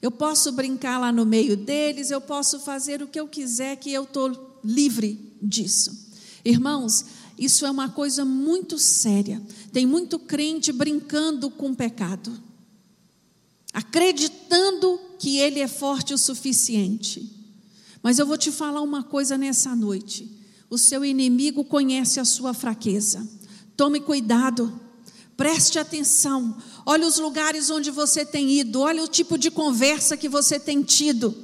Eu 0.00 0.10
posso 0.10 0.52
brincar 0.52 0.98
lá 0.98 1.10
no 1.10 1.24
meio 1.24 1.56
deles, 1.56 2.10
eu 2.10 2.20
posso 2.20 2.60
fazer 2.60 3.02
o 3.02 3.08
que 3.08 3.18
eu 3.18 3.26
quiser, 3.26 3.76
que 3.76 3.92
eu 3.92 4.04
estou 4.04 4.60
livre 4.62 5.34
disso. 5.40 6.06
Irmãos, 6.44 7.06
isso 7.38 7.64
é 7.66 7.70
uma 7.70 7.88
coisa 7.88 8.24
muito 8.24 8.78
séria. 8.78 9.42
Tem 9.72 9.86
muito 9.86 10.18
crente 10.18 10.70
brincando 10.70 11.50
com 11.50 11.70
o 11.70 11.76
pecado, 11.76 12.38
acreditando 13.72 15.00
que 15.18 15.38
ele 15.38 15.60
é 15.60 15.68
forte 15.68 16.14
o 16.14 16.18
suficiente. 16.18 17.30
Mas 18.02 18.18
eu 18.18 18.26
vou 18.26 18.38
te 18.38 18.52
falar 18.52 18.82
uma 18.82 19.02
coisa 19.02 19.36
nessa 19.36 19.74
noite. 19.74 20.30
O 20.68 20.78
seu 20.78 21.04
inimigo 21.04 21.64
conhece 21.64 22.20
a 22.20 22.24
sua 22.24 22.52
fraqueza. 22.52 23.26
Tome 23.76 24.00
cuidado. 24.00 24.80
Preste 25.36 25.78
atenção. 25.78 26.56
Olha 26.84 27.06
os 27.06 27.18
lugares 27.18 27.68
onde 27.70 27.90
você 27.90 28.24
tem 28.24 28.50
ido. 28.50 28.80
Olha 28.80 29.02
o 29.02 29.08
tipo 29.08 29.36
de 29.36 29.50
conversa 29.50 30.16
que 30.16 30.28
você 30.28 30.58
tem 30.58 30.82
tido. 30.82 31.34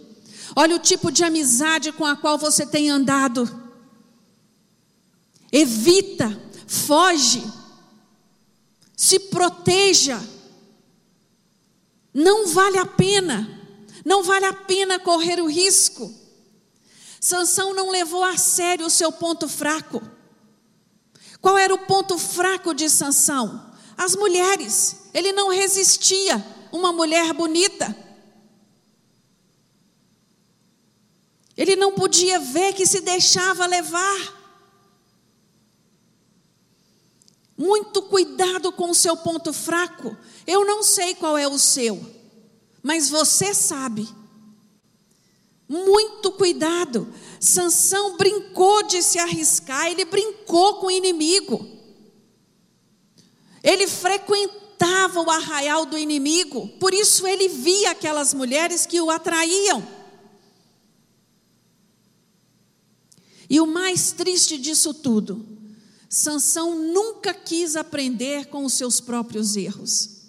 Olha 0.55 0.77
o 0.77 0.79
tipo 0.79 1.11
de 1.11 1.25
amizade 1.25 1.93
com 1.93 2.05
a 2.05 2.17
qual 2.17 2.39
você 2.39 2.67
tem 2.67 2.91
andado. 2.91 3.49
Evita, 5.51 6.41
foge, 6.67 7.43
se 8.97 9.19
proteja. 9.19 10.23
Não 12.15 12.47
vale 12.49 12.79
a 12.79 12.87
pena. 12.87 13.62
Não 14.05 14.23
vale 14.23 14.47
a 14.47 14.53
pena 14.53 14.99
correr 14.99 15.41
o 15.41 15.49
risco. 15.49 16.13
Sansão 17.21 17.73
não 17.73 17.91
levou 17.91 18.25
a 18.25 18.37
sério 18.37 18.87
o 18.87 18.91
seu 18.91 19.13
ponto 19.13 19.49
fraco. 19.49 20.03
Qual 21.41 21.57
era 21.57 21.73
o 21.73 21.87
ponto 21.87 22.19
fraco 22.19 22.75
de 22.75 22.89
Sansão? 22.91 23.73
As 23.97 24.17
mulheres. 24.17 24.97
Ele 25.15 25.33
não 25.33 25.49
resistia 25.49 26.45
uma 26.73 26.93
mulher 26.93 27.33
bonita. 27.33 27.97
Ele 31.57 31.77
não 31.77 31.93
podia 31.93 32.41
ver 32.41 32.73
que 32.73 32.87
se 32.87 33.01
deixava 33.01 33.67
levar. 33.67 34.43
Muito 37.57 38.03
cuidado 38.03 38.73
com 38.73 38.91
o 38.91 38.95
seu 38.95 39.17
ponto 39.17 39.53
fraco. 39.53 40.17
Eu 40.47 40.65
não 40.65 40.83
sei 40.83 41.15
qual 41.15 41.39
é 41.39 41.47
o 41.47 41.59
seu. 41.59 42.22
Mas 42.83 43.09
você 43.09 43.55
sabe. 43.55 44.09
Muito 45.69 46.33
cuidado. 46.33 47.13
Sansão 47.39 48.17
brincou 48.17 48.83
de 48.83 49.03
se 49.03 49.19
arriscar, 49.19 49.87
ele 49.87 50.05
brincou 50.05 50.77
com 50.77 50.87
o 50.87 50.91
inimigo. 50.91 51.67
Ele 53.63 53.87
frequentava 53.87 55.21
o 55.21 55.31
arraial 55.31 55.87
do 55.87 55.97
inimigo, 55.97 56.69
por 56.81 56.93
isso 56.93 57.27
ele 57.27 57.49
via 57.49 57.93
aquelas 57.93 58.35
mulheres 58.35 58.85
que 58.85 59.01
o 59.01 59.11
atraíam. 59.11 59.87
E 63.49 63.61
o 63.61 63.67
mais 63.67 64.13
triste 64.13 64.59
disso 64.59 64.93
tudo, 64.93 65.47
Sansão 66.09 66.75
nunca 66.75 67.33
quis 67.33 67.77
aprender 67.77 68.47
com 68.47 68.65
os 68.65 68.73
seus 68.73 69.01
próprios 69.01 69.57
erros. 69.57 70.22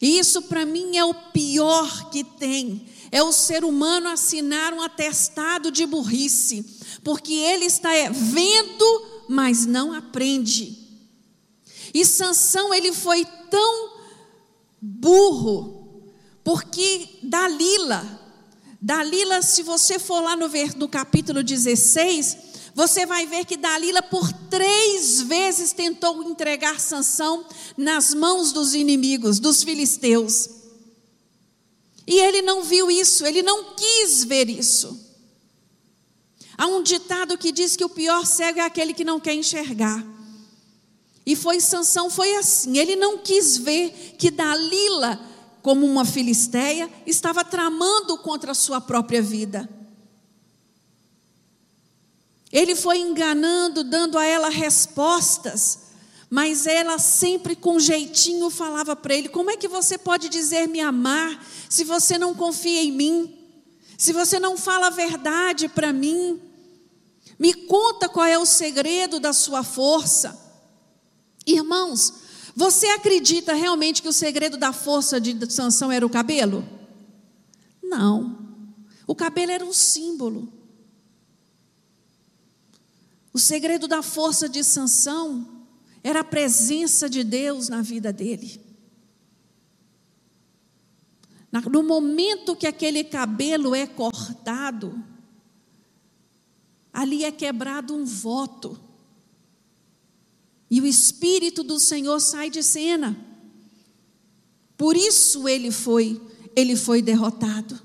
E 0.00 0.18
isso 0.18 0.42
para 0.42 0.64
mim 0.64 0.96
é 0.96 1.04
o 1.04 1.12
pior 1.12 2.10
que 2.10 2.24
tem. 2.24 2.86
É 3.12 3.22
o 3.22 3.32
ser 3.32 3.64
humano 3.64 4.08
assinar 4.08 4.72
um 4.72 4.80
atestado 4.80 5.70
de 5.70 5.84
burrice, 5.84 6.64
porque 7.04 7.34
ele 7.34 7.66
está 7.66 7.92
é, 7.92 8.08
vendo, 8.08 9.06
mas 9.28 9.66
não 9.66 9.92
aprende. 9.92 10.78
E 11.92 12.04
Sansão 12.04 12.72
ele 12.72 12.92
foi 12.92 13.26
tão 13.50 13.90
burro, 14.80 16.04
porque 16.42 17.18
Dalila, 17.22 18.20
Dalila, 18.80 19.42
se 19.42 19.62
você 19.62 19.98
for 19.98 20.22
lá 20.22 20.36
no, 20.36 20.48
no 20.76 20.88
capítulo 20.88 21.42
16, 21.42 22.49
você 22.74 23.04
vai 23.04 23.26
ver 23.26 23.44
que 23.44 23.56
Dalila 23.56 24.02
por 24.02 24.32
três 24.48 25.22
vezes 25.22 25.72
tentou 25.72 26.22
entregar 26.22 26.80
Sansão 26.80 27.44
nas 27.76 28.14
mãos 28.14 28.52
dos 28.52 28.74
inimigos, 28.74 29.38
dos 29.38 29.62
filisteus. 29.62 30.48
E 32.06 32.14
ele 32.18 32.42
não 32.42 32.62
viu 32.62 32.90
isso, 32.90 33.24
ele 33.26 33.42
não 33.42 33.74
quis 33.74 34.24
ver 34.24 34.48
isso. 34.48 35.08
Há 36.56 36.66
um 36.66 36.82
ditado 36.82 37.38
que 37.38 37.52
diz 37.52 37.76
que 37.76 37.84
o 37.84 37.88
pior 37.88 38.26
cego 38.26 38.58
é 38.58 38.62
aquele 38.62 38.92
que 38.92 39.04
não 39.04 39.18
quer 39.18 39.34
enxergar. 39.34 40.04
E 41.24 41.36
foi 41.36 41.60
Sansão 41.60 42.10
foi 42.10 42.34
assim, 42.36 42.78
ele 42.78 42.96
não 42.96 43.18
quis 43.18 43.56
ver 43.56 44.14
que 44.18 44.30
Dalila, 44.30 45.20
como 45.62 45.86
uma 45.86 46.04
filisteia, 46.04 46.90
estava 47.06 47.44
tramando 47.44 48.18
contra 48.18 48.52
a 48.52 48.54
sua 48.54 48.80
própria 48.80 49.22
vida. 49.22 49.68
Ele 52.52 52.74
foi 52.74 52.98
enganando, 52.98 53.84
dando 53.84 54.18
a 54.18 54.24
ela 54.24 54.48
respostas, 54.48 55.90
mas 56.28 56.66
ela 56.66 56.98
sempre 56.98 57.54
com 57.54 57.78
jeitinho 57.78 58.50
falava 58.50 58.96
para 58.96 59.14
ele: 59.14 59.28
Como 59.28 59.50
é 59.50 59.56
que 59.56 59.68
você 59.68 59.96
pode 59.96 60.28
dizer 60.28 60.66
me 60.66 60.80
amar 60.80 61.44
se 61.68 61.84
você 61.84 62.18
não 62.18 62.34
confia 62.34 62.82
em 62.82 62.90
mim? 62.90 63.38
Se 63.96 64.12
você 64.12 64.38
não 64.40 64.56
fala 64.56 64.88
a 64.88 64.90
verdade 64.90 65.68
para 65.68 65.92
mim? 65.92 66.40
Me 67.38 67.54
conta 67.54 68.08
qual 68.08 68.26
é 68.26 68.38
o 68.38 68.44
segredo 68.44 69.20
da 69.20 69.32
sua 69.32 69.62
força. 69.62 70.38
Irmãos, 71.46 72.12
você 72.54 72.86
acredita 72.88 73.54
realmente 73.54 74.02
que 74.02 74.08
o 74.08 74.12
segredo 74.12 74.56
da 74.56 74.72
força 74.72 75.20
de 75.20 75.50
Sansão 75.50 75.90
era 75.90 76.04
o 76.04 76.10
cabelo? 76.10 76.66
Não. 77.82 78.38
O 79.06 79.14
cabelo 79.14 79.52
era 79.52 79.64
um 79.64 79.72
símbolo. 79.72 80.59
O 83.32 83.38
segredo 83.38 83.86
da 83.86 84.02
força 84.02 84.48
de 84.48 84.64
Sansão 84.64 85.46
era 86.02 86.20
a 86.20 86.24
presença 86.24 87.08
de 87.08 87.22
Deus 87.22 87.68
na 87.68 87.82
vida 87.82 88.12
dele. 88.12 88.60
No 91.70 91.82
momento 91.82 92.56
que 92.56 92.66
aquele 92.66 93.02
cabelo 93.04 93.74
é 93.74 93.86
cortado, 93.86 95.02
ali 96.92 97.24
é 97.24 97.32
quebrado 97.32 97.94
um 97.94 98.04
voto. 98.04 98.78
E 100.70 100.80
o 100.80 100.86
espírito 100.86 101.62
do 101.64 101.80
Senhor 101.80 102.20
sai 102.20 102.50
de 102.50 102.62
cena. 102.62 103.16
Por 104.76 104.96
isso 104.96 105.48
ele 105.48 105.70
foi, 105.72 106.20
ele 106.54 106.76
foi 106.76 107.02
derrotado. 107.02 107.80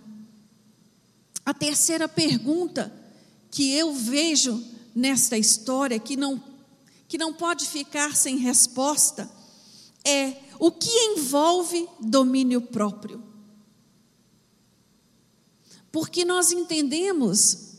A 1.44 1.54
terceira 1.54 2.08
pergunta 2.08 2.94
que 3.52 3.72
eu 3.74 3.94
vejo 3.94 4.75
nesta 4.96 5.38
história 5.38 6.00
que 6.00 6.16
não, 6.16 6.42
que 7.08 7.18
não 7.18 7.34
pode 7.34 7.68
ficar 7.68 8.16
sem 8.16 8.38
resposta 8.38 9.30
é 10.06 10.38
o 10.58 10.72
que 10.72 10.90
envolve 10.90 11.88
domínio 12.00 12.62
próprio. 12.62 13.22
Porque 15.92 16.24
nós 16.24 16.52
entendemos 16.52 17.74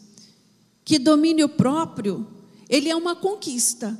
que 0.85 0.99
domínio 0.99 1.49
próprio, 1.49 2.27
ele 2.69 2.89
é 2.89 2.97
uma 2.97 3.17
conquista. 3.17 3.99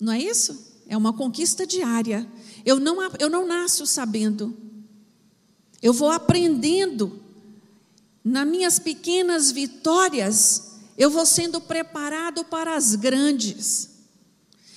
Não 0.00 0.12
é 0.12 0.18
isso? 0.18 0.74
É 0.86 0.96
uma 0.96 1.12
conquista 1.12 1.66
diária. 1.66 2.28
Eu 2.64 2.80
não, 2.80 2.96
eu 3.18 3.30
não 3.30 3.46
nasço 3.46 3.86
sabendo. 3.86 4.56
Eu 5.80 5.92
vou 5.92 6.10
aprendendo 6.10 7.20
nas 8.22 8.46
minhas 8.46 8.78
pequenas 8.78 9.50
vitórias 9.50 10.73
eu 10.96 11.10
vou 11.10 11.26
sendo 11.26 11.60
preparado 11.60 12.44
para 12.44 12.76
as 12.76 12.94
grandes. 12.94 13.90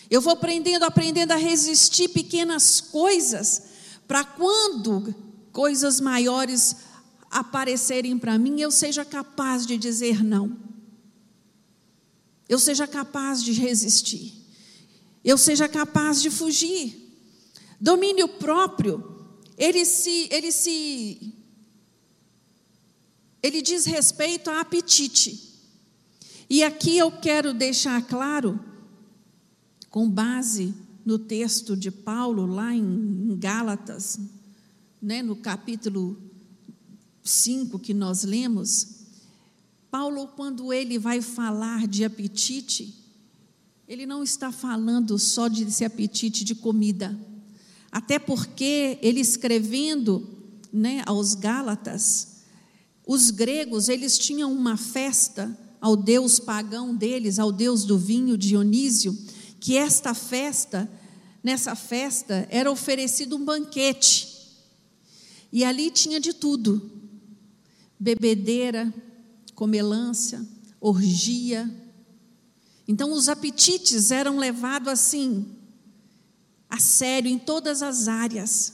Eu 0.09 0.21
vou 0.21 0.33
aprendendo, 0.33 0.83
aprendendo 0.83 1.31
a 1.31 1.35
resistir 1.35 2.09
pequenas 2.09 2.81
coisas, 2.81 3.63
para 4.07 4.23
quando 4.23 5.13
coisas 5.51 5.99
maiores 5.99 6.77
aparecerem 7.29 8.17
para 8.17 8.37
mim, 8.37 8.61
eu 8.61 8.71
seja 8.71 9.03
capaz 9.03 9.65
de 9.65 9.77
dizer 9.77 10.23
não. 10.23 10.57
Eu 12.47 12.57
seja 12.57 12.87
capaz 12.87 13.43
de 13.43 13.51
resistir. 13.51 14.33
Eu 15.23 15.37
seja 15.37 15.67
capaz 15.67 16.21
de 16.21 16.29
fugir. 16.29 16.95
Domínio 17.79 18.27
próprio, 18.29 19.27
ele 19.57 19.85
se 19.85 20.29
ele 20.31 20.51
se 20.51 21.33
ele 23.43 23.61
diz 23.61 23.85
respeito 23.85 24.49
a 24.49 24.61
apetite. 24.61 25.56
E 26.49 26.63
aqui 26.63 26.97
eu 26.97 27.11
quero 27.11 27.53
deixar 27.53 28.01
claro, 28.07 28.57
com 29.89 30.09
base 30.09 30.73
no 31.05 31.19
texto 31.19 31.75
de 31.75 31.91
Paulo, 31.91 32.45
lá 32.45 32.73
em 32.73 33.37
Gálatas, 33.37 34.17
né, 35.01 35.21
no 35.21 35.35
capítulo 35.35 36.17
5 37.21 37.77
que 37.79 37.93
nós 37.93 38.23
lemos, 38.23 38.97
Paulo, 39.91 40.27
quando 40.27 40.71
ele 40.71 40.97
vai 40.97 41.21
falar 41.21 41.85
de 41.85 42.05
apetite, 42.05 42.95
ele 43.85 44.05
não 44.05 44.23
está 44.23 44.49
falando 44.49 45.19
só 45.19 45.49
de 45.49 45.63
esse 45.63 45.83
apetite 45.83 46.45
de 46.45 46.55
comida, 46.55 47.17
até 47.91 48.17
porque 48.17 48.97
ele 49.01 49.19
escrevendo 49.19 50.25
né, 50.71 51.03
aos 51.05 51.33
Gálatas, 51.33 52.37
os 53.05 53.31
gregos 53.31 53.89
eles 53.89 54.17
tinham 54.17 54.51
uma 54.51 54.77
festa 54.77 55.66
ao 55.79 55.95
deus 55.95 56.39
pagão 56.39 56.95
deles, 56.95 57.39
ao 57.39 57.51
deus 57.51 57.83
do 57.85 57.97
vinho, 57.97 58.37
Dionísio, 58.37 59.17
que 59.59 59.77
esta 59.77 60.13
festa, 60.13 60.89
nessa 61.43 61.75
festa, 61.75 62.47
era 62.49 62.71
oferecido 62.71 63.35
um 63.35 63.45
banquete. 63.45 64.35
E 65.51 65.63
ali 65.63 65.89
tinha 65.91 66.19
de 66.19 66.33
tudo: 66.33 66.91
bebedeira, 67.99 68.93
comelância, 69.55 70.45
orgia. 70.79 71.69
Então 72.87 73.11
os 73.11 73.27
apetites 73.27 74.11
eram 74.11 74.37
levados 74.37 74.87
assim, 74.87 75.45
a 76.69 76.79
sério, 76.79 77.29
em 77.29 77.37
todas 77.37 77.81
as 77.81 78.07
áreas. 78.07 78.73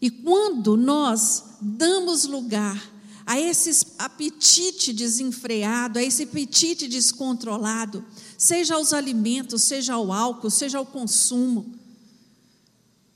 E 0.00 0.10
quando 0.10 0.76
nós 0.76 1.44
damos 1.60 2.24
lugar 2.24 2.95
a 3.26 3.38
esse 3.38 3.94
apetite 3.98 4.92
desenfreado, 4.92 5.98
a 5.98 6.02
esse 6.02 6.22
apetite 6.22 6.86
descontrolado, 6.86 8.04
seja 8.38 8.76
aos 8.76 8.92
alimentos, 8.92 9.62
seja 9.62 9.94
ao 9.94 10.12
álcool, 10.12 10.48
seja 10.48 10.78
ao 10.78 10.86
consumo, 10.86 11.74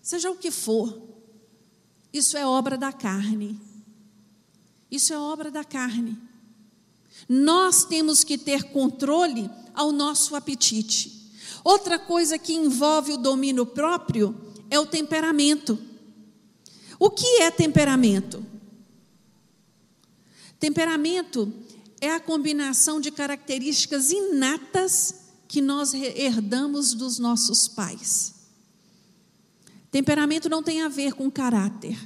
seja 0.02 0.28
o 0.28 0.36
que 0.36 0.50
for, 0.50 1.10
isso 2.12 2.36
é 2.36 2.44
obra 2.44 2.76
da 2.76 2.92
carne. 2.92 3.58
Isso 4.90 5.12
é 5.12 5.18
obra 5.18 5.50
da 5.50 5.62
carne. 5.62 6.18
Nós 7.28 7.84
temos 7.84 8.24
que 8.24 8.36
ter 8.36 8.64
controle 8.64 9.48
ao 9.74 9.92
nosso 9.92 10.34
apetite. 10.34 11.30
Outra 11.62 11.98
coisa 11.98 12.38
que 12.38 12.52
envolve 12.52 13.12
o 13.12 13.18
domínio 13.18 13.64
próprio 13.64 14.34
é 14.68 14.80
o 14.80 14.86
temperamento. 14.86 15.78
O 16.98 17.10
que 17.10 17.42
é 17.42 17.50
temperamento? 17.50 18.44
Temperamento 20.60 21.50
é 22.00 22.12
a 22.12 22.20
combinação 22.20 23.00
de 23.00 23.10
características 23.10 24.10
inatas 24.10 25.14
que 25.48 25.60
nós 25.62 25.94
herdamos 25.94 26.92
dos 26.94 27.18
nossos 27.18 27.66
pais. 27.66 28.34
Temperamento 29.90 30.48
não 30.48 30.62
tem 30.62 30.82
a 30.82 30.88
ver 30.88 31.14
com 31.14 31.30
caráter. 31.30 31.98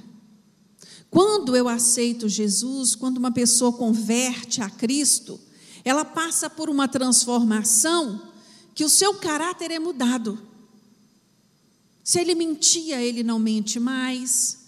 Quando 1.11 1.55
eu 1.55 1.69
aceito 1.69 2.29
Jesus, 2.29 2.95
quando 2.95 3.19
uma 3.19 3.31
pessoa 3.31 3.73
converte 3.73 4.63
a 4.63 4.71
Cristo, 4.71 5.39
ela 5.85 6.05
passa 6.05 6.49
por 6.49 6.71
uma 6.71 6.89
transformação 6.89 8.33
que 8.75 8.85
o 8.85 8.89
seu 8.89 9.15
caráter 9.15 9.71
é 9.71 9.79
mudado. 9.79 10.41
Se 12.03 12.21
ele 12.21 12.35
mentia, 12.35 13.01
ele 13.01 13.23
não 13.23 13.39
mente 13.39 13.79
mais. 13.79 14.64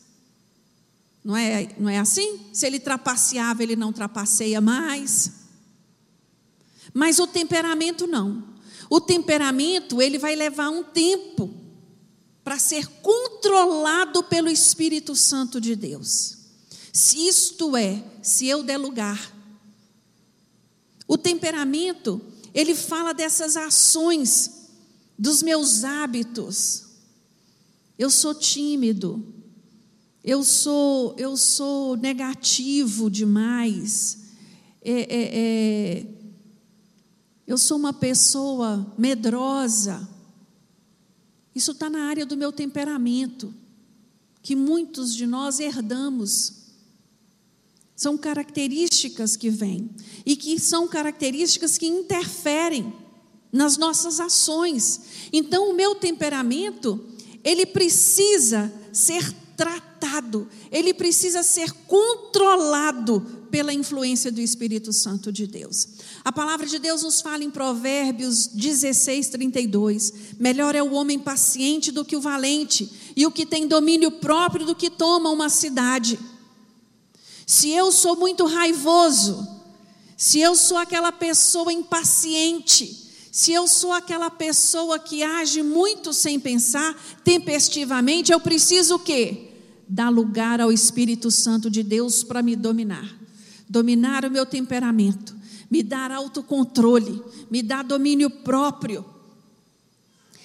Não 1.26 1.36
é, 1.36 1.74
não 1.76 1.88
é 1.88 1.98
assim? 1.98 2.38
Se 2.52 2.68
ele 2.68 2.78
trapaceava, 2.78 3.60
ele 3.60 3.74
não 3.74 3.92
trapaceia 3.92 4.60
mais. 4.60 5.32
Mas 6.94 7.18
o 7.18 7.26
temperamento 7.26 8.06
não. 8.06 8.54
O 8.88 9.00
temperamento, 9.00 10.00
ele 10.00 10.20
vai 10.20 10.36
levar 10.36 10.68
um 10.70 10.84
tempo 10.84 11.52
para 12.44 12.60
ser 12.60 12.86
controlado 13.02 14.22
pelo 14.22 14.48
Espírito 14.48 15.16
Santo 15.16 15.60
de 15.60 15.74
Deus. 15.74 16.36
Se 16.92 17.26
isto 17.26 17.76
é, 17.76 18.04
se 18.22 18.46
eu 18.46 18.62
der 18.62 18.76
lugar. 18.76 19.34
O 21.08 21.18
temperamento, 21.18 22.20
ele 22.54 22.72
fala 22.72 23.12
dessas 23.12 23.56
ações, 23.56 24.68
dos 25.18 25.42
meus 25.42 25.82
hábitos. 25.82 26.84
Eu 27.98 28.10
sou 28.10 28.32
tímido. 28.32 29.35
Eu 30.26 30.42
sou, 30.42 31.14
eu 31.16 31.36
sou 31.36 31.96
negativo 31.96 33.08
demais. 33.08 34.18
É, 34.82 34.92
é, 34.92 35.30
é, 35.32 36.06
eu 37.46 37.56
sou 37.56 37.78
uma 37.78 37.92
pessoa 37.92 38.92
medrosa. 38.98 40.08
Isso 41.54 41.70
está 41.70 41.88
na 41.88 42.08
área 42.08 42.26
do 42.26 42.36
meu 42.36 42.50
temperamento, 42.50 43.54
que 44.42 44.56
muitos 44.56 45.14
de 45.14 45.28
nós 45.28 45.60
herdamos. 45.60 46.54
São 47.94 48.18
características 48.18 49.36
que 49.36 49.48
vêm 49.48 49.88
e 50.26 50.34
que 50.34 50.58
são 50.58 50.88
características 50.88 51.78
que 51.78 51.86
interferem 51.86 52.92
nas 53.52 53.76
nossas 53.76 54.18
ações. 54.18 55.28
Então, 55.32 55.70
o 55.70 55.72
meu 55.72 55.94
temperamento, 55.94 57.00
ele 57.44 57.64
precisa 57.64 58.74
ser 58.92 59.45
tratado, 59.56 60.48
ele 60.70 60.92
precisa 60.92 61.42
ser 61.42 61.72
controlado 61.86 63.46
pela 63.50 63.72
influência 63.72 64.30
do 64.30 64.40
Espírito 64.40 64.92
Santo 64.92 65.32
de 65.32 65.46
Deus. 65.46 65.88
A 66.24 66.30
palavra 66.30 66.66
de 66.66 66.78
Deus 66.78 67.02
nos 67.02 67.20
fala 67.20 67.42
em 67.42 67.50
Provérbios 67.50 68.48
16, 68.48 69.30
32: 69.30 70.12
melhor 70.38 70.74
é 70.74 70.82
o 70.82 70.92
homem 70.92 71.18
paciente 71.18 71.90
do 71.90 72.04
que 72.04 72.16
o 72.16 72.20
valente, 72.20 72.90
e 73.16 73.24
o 73.24 73.30
que 73.30 73.46
tem 73.46 73.66
domínio 73.66 74.10
próprio 74.10 74.66
do 74.66 74.74
que 74.74 74.90
toma 74.90 75.30
uma 75.30 75.48
cidade. 75.48 76.18
Se 77.46 77.70
eu 77.70 77.90
sou 77.90 78.16
muito 78.16 78.44
raivoso, 78.44 79.48
se 80.16 80.40
eu 80.40 80.54
sou 80.54 80.76
aquela 80.76 81.12
pessoa 81.12 81.72
impaciente, 81.72 83.06
se 83.30 83.52
eu 83.52 83.68
sou 83.68 83.92
aquela 83.92 84.30
pessoa 84.30 84.98
que 84.98 85.22
age 85.22 85.62
muito 85.62 86.12
sem 86.12 86.40
pensar, 86.40 86.94
tempestivamente, 87.22 88.32
eu 88.32 88.40
preciso 88.40 88.96
o 88.96 88.98
quê? 88.98 89.45
Dar 89.88 90.08
lugar 90.08 90.60
ao 90.60 90.72
Espírito 90.72 91.30
Santo 91.30 91.70
de 91.70 91.82
Deus 91.82 92.24
para 92.24 92.42
me 92.42 92.56
dominar. 92.56 93.16
Dominar 93.68 94.24
o 94.24 94.30
meu 94.30 94.46
temperamento, 94.46 95.34
me 95.70 95.82
dar 95.82 96.12
autocontrole, 96.12 97.22
me 97.50 97.62
dar 97.62 97.82
domínio 97.82 98.30
próprio. 98.30 99.04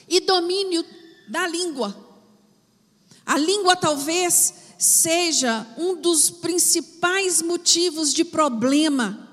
E 0.07 0.19
domínio 0.19 0.83
da 1.27 1.47
língua. 1.47 1.95
A 3.25 3.37
língua 3.37 3.75
talvez 3.75 4.53
seja 4.77 5.65
um 5.77 5.95
dos 6.01 6.29
principais 6.29 7.41
motivos 7.41 8.13
de 8.13 8.25
problema 8.25 9.29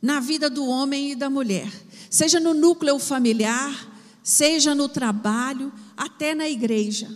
na 0.00 0.20
vida 0.20 0.50
do 0.50 0.66
homem 0.66 1.12
e 1.12 1.16
da 1.16 1.30
mulher 1.30 1.72
seja 2.10 2.40
no 2.40 2.54
núcleo 2.54 2.98
familiar, 2.98 3.88
seja 4.22 4.74
no 4.74 4.88
trabalho, 4.88 5.72
até 5.96 6.34
na 6.34 6.48
igreja. 6.48 7.08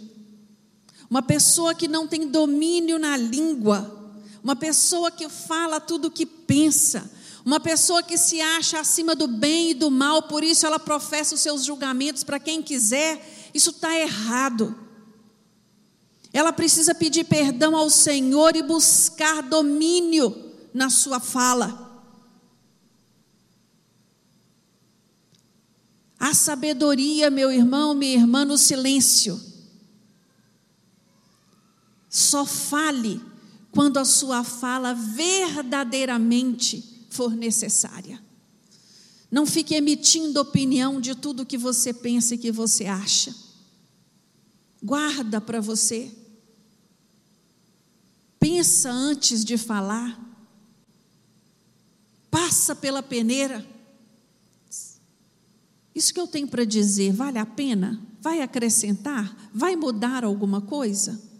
Uma 1.12 1.20
pessoa 1.20 1.74
que 1.74 1.86
não 1.86 2.08
tem 2.08 2.26
domínio 2.26 2.98
na 2.98 3.18
língua, 3.18 4.14
uma 4.42 4.56
pessoa 4.56 5.10
que 5.10 5.28
fala 5.28 5.78
tudo 5.78 6.08
o 6.08 6.10
que 6.10 6.24
pensa, 6.24 7.12
uma 7.44 7.60
pessoa 7.60 8.02
que 8.02 8.16
se 8.16 8.40
acha 8.40 8.80
acima 8.80 9.14
do 9.14 9.28
bem 9.28 9.72
e 9.72 9.74
do 9.74 9.90
mal, 9.90 10.22
por 10.22 10.42
isso 10.42 10.64
ela 10.64 10.78
professa 10.78 11.34
os 11.34 11.42
seus 11.42 11.66
julgamentos 11.66 12.24
para 12.24 12.40
quem 12.40 12.62
quiser, 12.62 13.50
isso 13.52 13.68
está 13.68 13.94
errado. 13.94 14.74
Ela 16.32 16.50
precisa 16.50 16.94
pedir 16.94 17.24
perdão 17.24 17.76
ao 17.76 17.90
Senhor 17.90 18.56
e 18.56 18.62
buscar 18.62 19.42
domínio 19.42 20.34
na 20.72 20.88
sua 20.88 21.20
fala. 21.20 21.92
A 26.18 26.32
sabedoria, 26.32 27.28
meu 27.28 27.52
irmão, 27.52 27.92
minha 27.92 28.14
irmã, 28.14 28.46
no 28.46 28.56
silêncio. 28.56 29.51
Só 32.12 32.44
fale 32.44 33.20
quando 33.70 33.96
a 33.96 34.04
sua 34.04 34.44
fala 34.44 34.92
verdadeiramente 34.92 37.06
for 37.08 37.34
necessária. 37.34 38.22
Não 39.30 39.46
fique 39.46 39.74
emitindo 39.74 40.38
opinião 40.38 41.00
de 41.00 41.14
tudo 41.14 41.46
que 41.46 41.56
você 41.56 41.94
pensa 41.94 42.34
e 42.34 42.38
que 42.38 42.52
você 42.52 42.84
acha. 42.84 43.34
Guarda 44.82 45.40
para 45.40 45.58
você. 45.58 46.12
Pensa 48.38 48.90
antes 48.90 49.42
de 49.42 49.56
falar. 49.56 50.20
Passa 52.30 52.76
pela 52.76 53.02
peneira. 53.02 53.66
Isso 55.94 56.12
que 56.12 56.20
eu 56.20 56.26
tenho 56.26 56.48
para 56.48 56.66
dizer 56.66 57.14
vale 57.14 57.38
a 57.38 57.46
pena? 57.46 58.06
Vai 58.20 58.42
acrescentar? 58.42 59.50
Vai 59.54 59.76
mudar 59.76 60.24
alguma 60.24 60.60
coisa? 60.60 61.31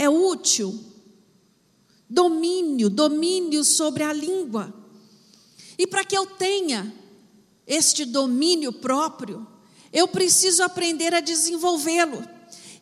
É 0.00 0.08
útil? 0.08 0.82
Domínio, 2.08 2.88
domínio 2.88 3.62
sobre 3.62 4.02
a 4.02 4.14
língua. 4.14 4.72
E 5.76 5.86
para 5.86 6.06
que 6.06 6.16
eu 6.16 6.24
tenha 6.24 6.90
este 7.66 8.06
domínio 8.06 8.72
próprio, 8.72 9.46
eu 9.92 10.08
preciso 10.08 10.62
aprender 10.62 11.12
a 11.12 11.20
desenvolvê-lo. 11.20 12.26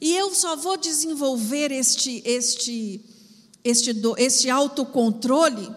E 0.01 0.15
eu 0.15 0.33
só 0.33 0.55
vou 0.55 0.77
desenvolver 0.77 1.73
este, 1.73 2.23
este, 2.25 3.05
este, 3.65 3.91
este 4.17 4.49
autocontrole, 4.49 5.75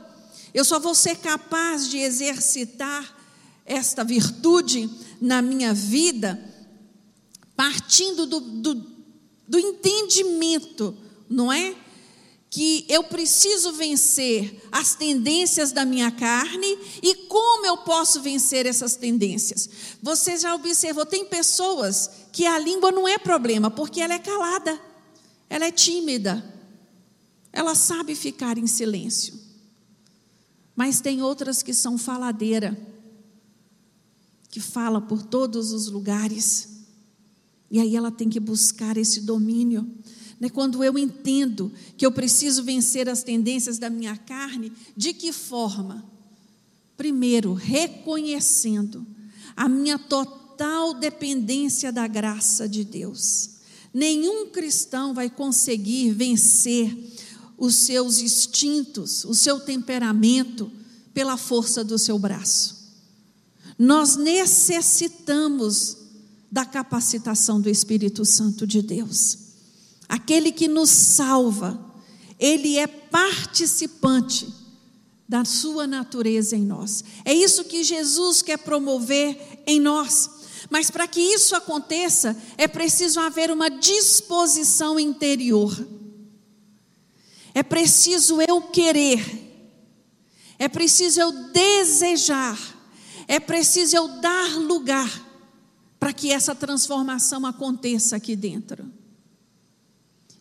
eu 0.53 0.63
só 0.63 0.79
vou 0.79 0.93
ser 0.93 1.15
capaz 1.17 1.89
de 1.89 1.97
exercitar 1.97 3.17
esta 3.65 4.03
virtude 4.03 4.87
na 5.19 5.41
minha 5.41 5.73
vida, 5.73 6.39
partindo 7.55 8.27
do, 8.27 8.39
do, 8.39 8.85
do 9.47 9.57
entendimento, 9.57 10.95
não 11.31 11.51
é? 11.51 11.75
Que 12.49 12.85
eu 12.89 13.05
preciso 13.05 13.71
vencer 13.71 14.61
as 14.71 14.93
tendências 14.93 15.71
da 15.71 15.85
minha 15.85 16.11
carne 16.11 16.77
e 17.01 17.15
como 17.27 17.65
eu 17.65 17.77
posso 17.77 18.21
vencer 18.21 18.65
essas 18.65 18.97
tendências. 18.97 19.69
Você 20.03 20.37
já 20.37 20.53
observou, 20.53 21.05
tem 21.05 21.25
pessoas 21.25 22.09
que 22.33 22.45
a 22.45 22.59
língua 22.59 22.91
não 22.91 23.07
é 23.07 23.17
problema, 23.17 23.71
porque 23.71 24.01
ela 24.01 24.13
é 24.13 24.19
calada, 24.19 24.79
ela 25.49 25.65
é 25.65 25.71
tímida, 25.71 26.43
ela 27.53 27.73
sabe 27.73 28.13
ficar 28.13 28.57
em 28.57 28.67
silêncio. 28.67 29.39
Mas 30.75 30.99
tem 30.99 31.21
outras 31.21 31.63
que 31.63 31.73
são 31.73 31.97
faladeira 31.97 32.77
que 34.49 34.59
fala 34.59 34.99
por 34.99 35.23
todos 35.23 35.71
os 35.71 35.87
lugares. 35.87 36.67
E 37.69 37.79
aí 37.79 37.95
ela 37.95 38.11
tem 38.11 38.29
que 38.29 38.39
buscar 38.39 38.97
esse 38.97 39.21
domínio. 39.21 39.89
Né? 40.41 40.49
Quando 40.49 40.83
eu 40.83 40.97
entendo 40.97 41.71
que 41.95 42.03
eu 42.03 42.11
preciso 42.11 42.63
vencer 42.63 43.07
as 43.07 43.21
tendências 43.21 43.77
da 43.77 43.91
minha 43.91 44.17
carne, 44.17 44.73
de 44.97 45.13
que 45.13 45.31
forma? 45.31 46.03
Primeiro, 46.97 47.53
reconhecendo 47.53 49.05
a 49.55 49.69
minha 49.69 49.99
total 49.99 50.95
dependência 50.95 51.91
da 51.91 52.07
graça 52.07 52.67
de 52.67 52.83
Deus. 52.83 53.51
Nenhum 53.93 54.47
cristão 54.47 55.13
vai 55.13 55.29
conseguir 55.29 56.11
vencer 56.11 56.97
os 57.55 57.75
seus 57.75 58.19
instintos, 58.19 59.23
o 59.25 59.35
seu 59.35 59.59
temperamento, 59.59 60.71
pela 61.13 61.37
força 61.37 61.83
do 61.83 61.99
seu 61.99 62.17
braço. 62.17 62.95
Nós 63.77 64.15
necessitamos 64.15 65.97
da 66.51 66.65
capacitação 66.65 67.61
do 67.61 67.69
Espírito 67.69 68.25
Santo 68.25 68.65
de 68.65 68.81
Deus. 68.81 69.50
Aquele 70.21 70.51
que 70.51 70.67
nos 70.67 70.91
salva, 70.91 71.79
ele 72.37 72.77
é 72.77 72.85
participante 72.85 74.53
da 75.27 75.43
sua 75.43 75.87
natureza 75.87 76.55
em 76.55 76.63
nós. 76.63 77.03
É 77.25 77.33
isso 77.33 77.63
que 77.63 77.83
Jesus 77.83 78.43
quer 78.43 78.59
promover 78.59 79.63
em 79.65 79.79
nós. 79.79 80.29
Mas 80.69 80.91
para 80.91 81.07
que 81.07 81.19
isso 81.19 81.55
aconteça, 81.55 82.37
é 82.55 82.67
preciso 82.67 83.19
haver 83.19 83.49
uma 83.49 83.67
disposição 83.67 84.99
interior. 84.99 85.75
É 87.51 87.63
preciso 87.63 88.39
eu 88.47 88.61
querer. 88.61 89.49
é 90.59 90.69
preciso 90.69 91.19
eu 91.19 91.31
desejar, 91.51 92.59
é 93.27 93.39
preciso 93.39 93.95
eu 93.95 94.07
dar 94.19 94.55
lugar 94.59 95.09
para 95.99 96.13
que 96.13 96.31
essa 96.31 96.53
transformação 96.53 97.43
aconteça 97.43 98.15
aqui 98.15 98.35
dentro. 98.35 99.00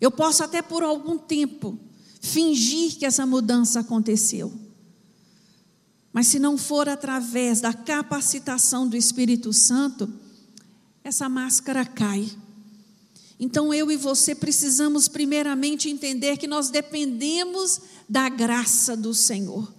Eu 0.01 0.11
posso 0.11 0.42
até 0.42 0.62
por 0.62 0.82
algum 0.82 1.18
tempo 1.18 1.78
fingir 2.20 2.96
que 2.96 3.05
essa 3.05 3.26
mudança 3.26 3.80
aconteceu. 3.80 4.53
Mas 6.12 6.26
se 6.26 6.38
não 6.38 6.59
for 6.59 6.88
através 6.88 7.61
da 7.61 7.72
capacitação 7.72 8.88
do 8.88 8.96
Espírito 8.96 9.53
Santo, 9.53 10.12
essa 11.05 11.28
máscara 11.28 11.84
cai. 11.84 12.28
Então 13.38 13.72
eu 13.72 13.90
e 13.90 13.96
você 13.96 14.34
precisamos 14.34 15.09
primeiramente 15.09 15.88
entender 15.88 16.36
que 16.36 16.46
nós 16.46 16.68
dependemos 16.68 17.80
da 18.09 18.28
graça 18.28 18.96
do 18.96 19.14
Senhor. 19.14 19.72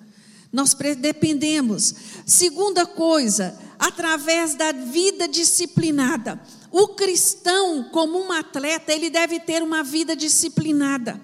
Nós 0.51 0.76
dependemos. 0.99 1.93
Segunda 2.26 2.86
coisa, 2.86 3.57
através 3.78 4.55
da 4.55 4.72
vida 4.72 5.28
disciplinada. 5.28 6.41
O 6.72 6.89
cristão, 6.89 7.84
como 7.91 8.17
um 8.17 8.32
atleta, 8.32 8.93
ele 8.93 9.09
deve 9.09 9.39
ter 9.39 9.61
uma 9.61 9.84
vida 9.84 10.15
disciplinada. 10.15 11.19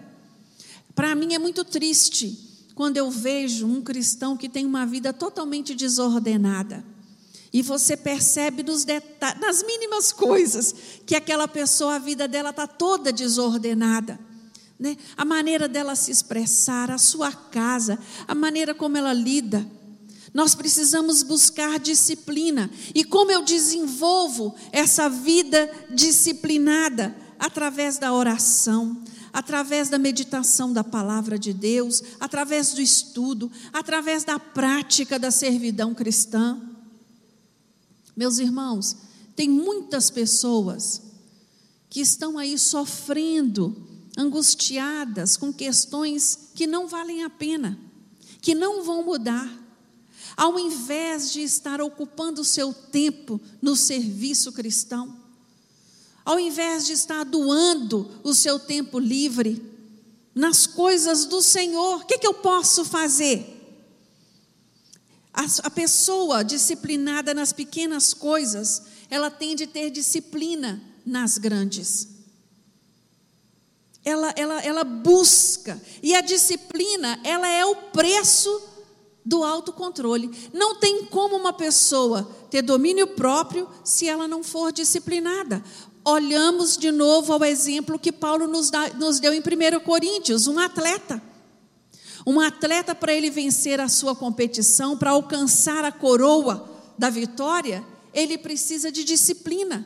Para 0.93 1.15
mim 1.15 1.33
é 1.33 1.39
muito 1.39 1.63
triste 1.63 2.47
quando 2.75 2.97
eu 2.97 3.09
vejo 3.09 3.65
um 3.65 3.81
cristão 3.81 4.35
que 4.35 4.49
tem 4.49 4.65
uma 4.65 4.85
vida 4.85 5.13
totalmente 5.13 5.73
desordenada. 5.73 6.83
E 7.53 7.61
você 7.61 7.95
percebe 7.95 8.61
nos 8.61 8.83
detalhes, 8.83 9.39
nas 9.39 9.63
mínimas 9.63 10.11
coisas, 10.11 10.75
que 11.05 11.15
aquela 11.15 11.47
pessoa, 11.47 11.95
a 11.95 11.99
vida 11.99 12.27
dela 12.27 12.49
está 12.49 12.67
toda 12.67 13.11
desordenada. 13.11 14.19
Né? 14.79 14.97
A 15.15 15.25
maneira 15.25 15.67
dela 15.67 15.95
se 15.95 16.11
expressar, 16.11 16.91
a 16.91 16.97
sua 16.97 17.31
casa, 17.31 17.97
a 18.27 18.35
maneira 18.35 18.75
como 18.75 18.97
ela 18.97 19.13
lida. 19.13 19.65
Nós 20.33 20.53
precisamos 20.53 21.23
buscar 21.23 21.79
disciplina. 21.79 22.69
E 22.93 23.03
como 23.03 23.31
eu 23.31 23.43
desenvolvo 23.43 24.55
essa 24.71 25.09
vida 25.09 25.69
disciplinada? 25.89 27.15
Através 27.39 27.99
da 27.99 28.11
oração, 28.13 29.03
através 29.31 29.89
da 29.89 29.99
meditação 29.99 30.73
da 30.73 30.83
palavra 30.83 31.37
de 31.37 31.53
Deus, 31.53 32.01
através 32.19 32.73
do 32.73 32.81
estudo, 32.81 33.51
através 33.71 34.23
da 34.23 34.39
prática 34.39 35.19
da 35.19 35.29
servidão 35.29 35.93
cristã. 35.93 36.59
Meus 38.15 38.39
irmãos, 38.39 38.97
tem 39.35 39.47
muitas 39.47 40.09
pessoas 40.09 41.03
que 41.87 42.01
estão 42.01 42.39
aí 42.39 42.57
sofrendo, 42.57 43.87
angustiadas 44.17 45.37
com 45.37 45.53
questões 45.53 46.49
que 46.55 46.65
não 46.65 46.87
valem 46.87 47.23
a 47.23 47.29
pena, 47.29 47.79
que 48.41 48.55
não 48.55 48.83
vão 48.83 49.05
mudar. 49.05 49.66
Ao 50.37 50.59
invés 50.59 51.31
de 51.31 51.41
estar 51.41 51.81
ocupando 51.81 52.41
o 52.41 52.45
seu 52.45 52.71
tempo 52.71 53.41
no 53.59 53.75
serviço 53.75 54.51
cristão, 54.51 55.19
ao 56.23 56.39
invés 56.39 56.85
de 56.85 56.93
estar 56.93 57.23
doando 57.23 58.21
o 58.23 58.35
seu 58.35 58.59
tempo 58.59 58.99
livre 58.99 59.59
nas 60.35 60.67
coisas 60.67 61.25
do 61.25 61.41
Senhor, 61.41 62.01
o 62.01 62.05
que, 62.05 62.19
que 62.19 62.27
eu 62.27 62.35
posso 62.35 62.85
fazer? 62.85 63.55
A, 65.33 65.69
pessoa 65.69 66.43
disciplinada 66.43 67.33
nas 67.33 67.51
pequenas 67.51 68.13
coisas, 68.13 68.83
ela 69.09 69.31
tem 69.31 69.55
de 69.55 69.65
ter 69.65 69.89
disciplina 69.89 70.81
nas 71.05 71.37
grandes. 71.37 72.09
Ela, 74.03 74.33
ela, 74.35 74.61
ela 74.61 74.83
busca, 74.83 75.81
e 76.03 76.13
a 76.13 76.21
disciplina, 76.21 77.19
ela 77.23 77.47
é 77.47 77.65
o 77.65 77.75
preço 77.75 78.66
do 79.27 79.43
autocontrole. 79.43 80.31
Não 80.53 80.75
tem 80.75 81.03
como 81.03 81.35
uma 81.35 81.51
pessoa 81.51 82.23
ter 82.49 82.61
domínio 82.61 83.07
próprio 83.07 83.67
se 83.83 84.07
ela 84.07 84.25
não 84.25 84.41
for 84.41 84.71
disciplinada. 84.71 85.61
Olhamos 86.05 86.77
de 86.77 86.89
novo 86.91 87.33
ao 87.33 87.43
exemplo 87.43 87.99
que 87.99 88.13
Paulo 88.13 88.47
nos, 88.47 88.69
dá, 88.69 88.87
nos 88.93 89.19
deu 89.19 89.33
em 89.33 89.41
1 89.41 89.81
Coríntios, 89.81 90.47
um 90.47 90.57
atleta. 90.57 91.21
Um 92.25 92.39
atleta, 92.39 92.95
para 92.95 93.13
ele 93.13 93.29
vencer 93.29 93.81
a 93.81 93.89
sua 93.89 94.15
competição, 94.15 94.97
para 94.97 95.11
alcançar 95.11 95.83
a 95.83 95.91
coroa 95.91 96.69
da 96.97 97.09
vitória, 97.09 97.85
ele 98.13 98.37
precisa 98.37 98.89
de 98.89 99.03
disciplina. 99.03 99.85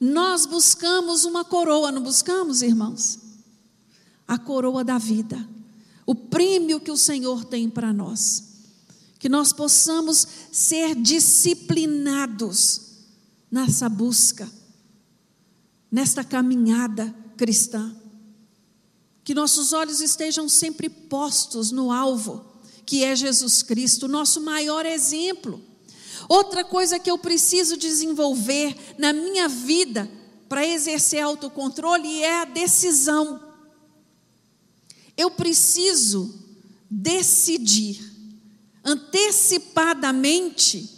Nós 0.00 0.44
buscamos 0.44 1.24
uma 1.24 1.44
coroa, 1.44 1.92
não 1.92 2.02
buscamos, 2.02 2.62
irmãos? 2.62 3.20
A 4.26 4.36
coroa 4.38 4.82
da 4.82 4.98
vida, 4.98 5.48
o 6.06 6.14
prêmio 6.14 6.80
que 6.80 6.90
o 6.90 6.96
Senhor 6.96 7.44
tem 7.44 7.68
para 7.68 7.92
nós. 7.92 8.44
Que 9.18 9.28
nós 9.28 9.52
possamos 9.52 10.26
ser 10.52 10.94
disciplinados 10.94 12.82
nessa 13.50 13.88
busca, 13.88 14.48
nesta 15.90 16.22
caminhada 16.22 17.14
cristã 17.36 17.94
que 19.26 19.34
nossos 19.34 19.72
olhos 19.72 20.00
estejam 20.00 20.48
sempre 20.48 20.88
postos 20.88 21.72
no 21.72 21.90
alvo, 21.90 22.46
que 22.86 23.02
é 23.02 23.16
Jesus 23.16 23.60
Cristo, 23.60 24.06
nosso 24.06 24.40
maior 24.40 24.86
exemplo. 24.86 25.60
Outra 26.28 26.62
coisa 26.62 26.96
que 27.00 27.10
eu 27.10 27.18
preciso 27.18 27.76
desenvolver 27.76 28.76
na 28.96 29.12
minha 29.12 29.48
vida 29.48 30.08
para 30.48 30.64
exercer 30.64 31.24
autocontrole 31.24 32.22
é 32.22 32.42
a 32.42 32.44
decisão. 32.44 33.42
Eu 35.16 35.30
preciso 35.30 36.44
decidir 36.90 38.04
antecipadamente 38.84 40.90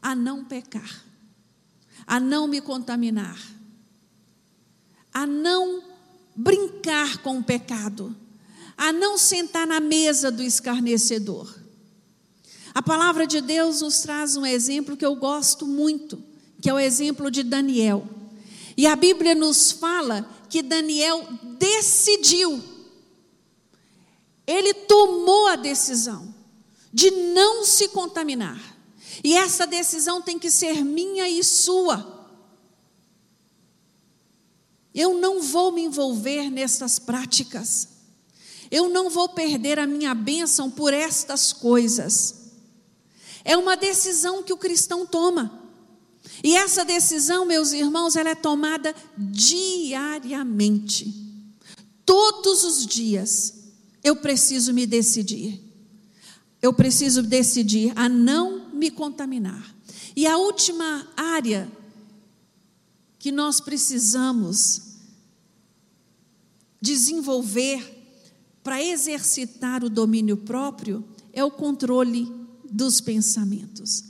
a 0.00 0.14
não 0.14 0.44
pecar, 0.44 1.04
a 2.06 2.20
não 2.20 2.46
me 2.46 2.60
contaminar 2.60 3.58
a 5.18 5.26
não 5.26 5.82
brincar 6.36 7.18
com 7.18 7.38
o 7.38 7.42
pecado, 7.42 8.14
a 8.76 8.92
não 8.92 9.18
sentar 9.18 9.66
na 9.66 9.80
mesa 9.80 10.30
do 10.30 10.44
escarnecedor. 10.44 11.52
A 12.72 12.80
palavra 12.80 13.26
de 13.26 13.40
Deus 13.40 13.80
nos 13.80 13.98
traz 13.98 14.36
um 14.36 14.46
exemplo 14.46 14.96
que 14.96 15.04
eu 15.04 15.16
gosto 15.16 15.66
muito, 15.66 16.22
que 16.62 16.70
é 16.70 16.72
o 16.72 16.78
exemplo 16.78 17.32
de 17.32 17.42
Daniel. 17.42 18.08
E 18.78 18.86
a 18.86 18.94
Bíblia 18.94 19.34
nos 19.34 19.72
fala 19.72 20.24
que 20.48 20.62
Daniel 20.62 21.26
decidiu, 21.58 22.62
ele 24.46 24.72
tomou 24.72 25.48
a 25.48 25.56
decisão 25.56 26.32
de 26.92 27.10
não 27.10 27.64
se 27.64 27.88
contaminar. 27.88 28.78
E 29.24 29.36
essa 29.36 29.66
decisão 29.66 30.22
tem 30.22 30.38
que 30.38 30.48
ser 30.48 30.84
minha 30.84 31.28
e 31.28 31.42
sua. 31.42 32.28
Eu 34.94 35.18
não 35.18 35.42
vou 35.42 35.72
me 35.72 35.82
envolver 35.82 36.48
nessas 36.48 37.00
práticas. 37.00 37.88
Eu 38.70 38.88
não 38.88 39.10
vou 39.10 39.28
perder 39.28 39.80
a 39.80 39.88
minha 39.88 40.14
bênção 40.14 40.70
por 40.70 40.94
estas 40.94 41.52
coisas. 41.52 42.52
É 43.44 43.56
uma 43.56 43.76
decisão 43.76 44.40
que 44.40 44.52
o 44.52 44.56
cristão 44.56 45.04
toma. 45.04 45.67
E 46.42 46.56
essa 46.56 46.84
decisão, 46.84 47.44
meus 47.44 47.72
irmãos, 47.72 48.16
ela 48.16 48.30
é 48.30 48.34
tomada 48.34 48.94
diariamente. 49.16 51.14
Todos 52.04 52.64
os 52.64 52.86
dias 52.86 53.54
eu 54.02 54.16
preciso 54.16 54.72
me 54.72 54.86
decidir. 54.86 55.60
Eu 56.60 56.72
preciso 56.72 57.22
decidir 57.22 57.92
a 57.96 58.08
não 58.08 58.70
me 58.70 58.90
contaminar. 58.90 59.74
E 60.16 60.26
a 60.26 60.36
última 60.36 61.06
área 61.16 61.70
que 63.18 63.30
nós 63.30 63.60
precisamos 63.60 64.82
desenvolver 66.80 67.96
para 68.62 68.82
exercitar 68.82 69.84
o 69.84 69.90
domínio 69.90 70.36
próprio 70.36 71.04
é 71.32 71.44
o 71.44 71.50
controle 71.50 72.30
dos 72.70 73.00
pensamentos. 73.00 74.04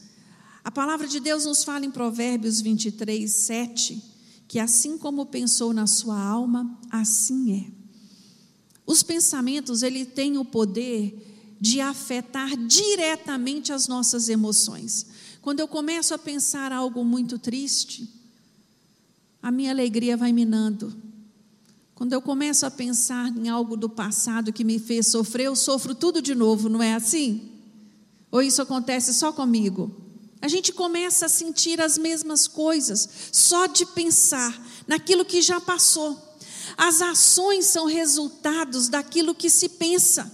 A 0.68 0.70
palavra 0.70 1.08
de 1.08 1.18
Deus 1.18 1.46
nos 1.46 1.64
fala 1.64 1.86
em 1.86 1.90
Provérbios 1.90 2.60
23, 2.60 3.32
7, 3.32 4.04
que 4.46 4.58
assim 4.58 4.98
como 4.98 5.24
pensou 5.24 5.72
na 5.72 5.86
sua 5.86 6.20
alma, 6.20 6.78
assim 6.90 7.64
é. 7.64 7.72
Os 8.86 9.02
pensamentos, 9.02 9.82
ele 9.82 10.04
tem 10.04 10.36
o 10.36 10.44
poder 10.44 11.56
de 11.58 11.80
afetar 11.80 12.54
diretamente 12.54 13.72
as 13.72 13.88
nossas 13.88 14.28
emoções. 14.28 15.06
Quando 15.40 15.60
eu 15.60 15.66
começo 15.66 16.12
a 16.12 16.18
pensar 16.18 16.70
algo 16.70 17.02
muito 17.02 17.38
triste, 17.38 18.06
a 19.42 19.50
minha 19.50 19.70
alegria 19.70 20.18
vai 20.18 20.34
minando 20.34 20.94
quando 21.94 22.12
eu 22.12 22.20
começo 22.20 22.66
a 22.66 22.70
pensar 22.70 23.34
em 23.34 23.48
algo 23.48 23.74
do 23.74 23.88
passado 23.88 24.52
que 24.52 24.64
me 24.64 24.78
fez 24.78 25.06
sofrer, 25.06 25.46
eu 25.46 25.56
sofro 25.56 25.94
tudo 25.94 26.20
de 26.20 26.34
novo, 26.34 26.68
não 26.68 26.82
é 26.82 26.94
assim? 26.94 27.48
Ou 28.30 28.42
isso 28.42 28.60
acontece 28.60 29.14
só 29.14 29.32
comigo? 29.32 30.07
A 30.40 30.48
gente 30.48 30.72
começa 30.72 31.26
a 31.26 31.28
sentir 31.28 31.80
as 31.80 31.98
mesmas 31.98 32.46
coisas 32.46 33.08
só 33.32 33.66
de 33.66 33.84
pensar 33.86 34.60
naquilo 34.86 35.24
que 35.24 35.42
já 35.42 35.60
passou. 35.60 36.16
As 36.76 37.02
ações 37.02 37.66
são 37.66 37.86
resultados 37.86 38.88
daquilo 38.88 39.34
que 39.34 39.50
se 39.50 39.68
pensa. 39.68 40.32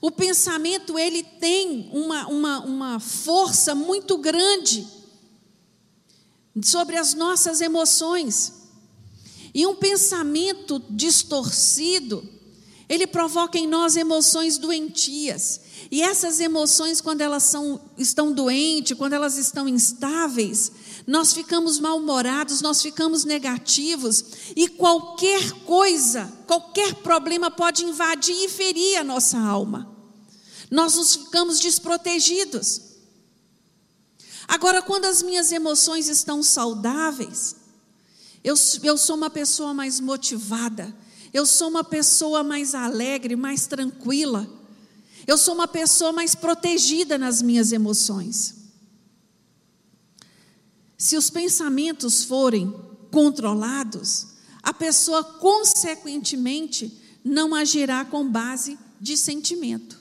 O 0.00 0.10
pensamento 0.10 0.98
ele 0.98 1.22
tem 1.22 1.88
uma, 1.92 2.26
uma, 2.26 2.60
uma 2.60 3.00
força 3.00 3.74
muito 3.74 4.18
grande 4.18 4.86
sobre 6.62 6.96
as 6.96 7.14
nossas 7.14 7.60
emoções. 7.60 8.52
E 9.54 9.66
um 9.66 9.74
pensamento 9.74 10.82
distorcido, 10.90 12.28
ele 12.88 13.06
provoca 13.06 13.58
em 13.58 13.66
nós 13.66 13.96
emoções 13.96 14.58
doentias. 14.58 15.60
E 15.90 16.02
essas 16.02 16.40
emoções, 16.40 17.00
quando 17.00 17.20
elas 17.20 17.42
são, 17.42 17.80
estão 17.98 18.32
doentes, 18.32 18.96
quando 18.96 19.12
elas 19.12 19.36
estão 19.38 19.68
instáveis, 19.68 20.70
nós 21.06 21.32
ficamos 21.32 21.78
mal-humorados, 21.78 22.60
nós 22.60 22.82
ficamos 22.82 23.24
negativos, 23.24 24.24
e 24.54 24.68
qualquer 24.68 25.52
coisa, 25.64 26.32
qualquer 26.46 26.94
problema 26.96 27.50
pode 27.50 27.84
invadir 27.84 28.36
e 28.44 28.48
ferir 28.48 28.98
a 28.98 29.04
nossa 29.04 29.38
alma. 29.38 29.94
Nós 30.70 30.94
nos 30.94 31.14
ficamos 31.14 31.60
desprotegidos. 31.60 32.82
Agora, 34.48 34.80
quando 34.80 35.06
as 35.06 35.22
minhas 35.22 35.50
emoções 35.50 36.08
estão 36.08 36.42
saudáveis, 36.42 37.56
eu, 38.42 38.54
eu 38.82 38.96
sou 38.96 39.16
uma 39.16 39.30
pessoa 39.30 39.74
mais 39.74 39.98
motivada, 39.98 40.94
eu 41.32 41.46
sou 41.46 41.68
uma 41.68 41.84
pessoa 41.84 42.42
mais 42.42 42.74
alegre, 42.74 43.36
mais 43.36 43.66
tranquila, 43.66 44.48
eu 45.26 45.36
sou 45.36 45.54
uma 45.54 45.66
pessoa 45.66 46.12
mais 46.12 46.34
protegida 46.34 47.18
nas 47.18 47.42
minhas 47.42 47.72
emoções. 47.72 48.54
Se 50.96 51.16
os 51.16 51.28
pensamentos 51.28 52.24
forem 52.24 52.72
controlados, 53.10 54.28
a 54.62 54.72
pessoa 54.72 55.22
consequentemente 55.22 57.00
não 57.24 57.54
agirá 57.54 58.04
com 58.04 58.28
base 58.28 58.78
de 59.00 59.16
sentimento. 59.16 60.00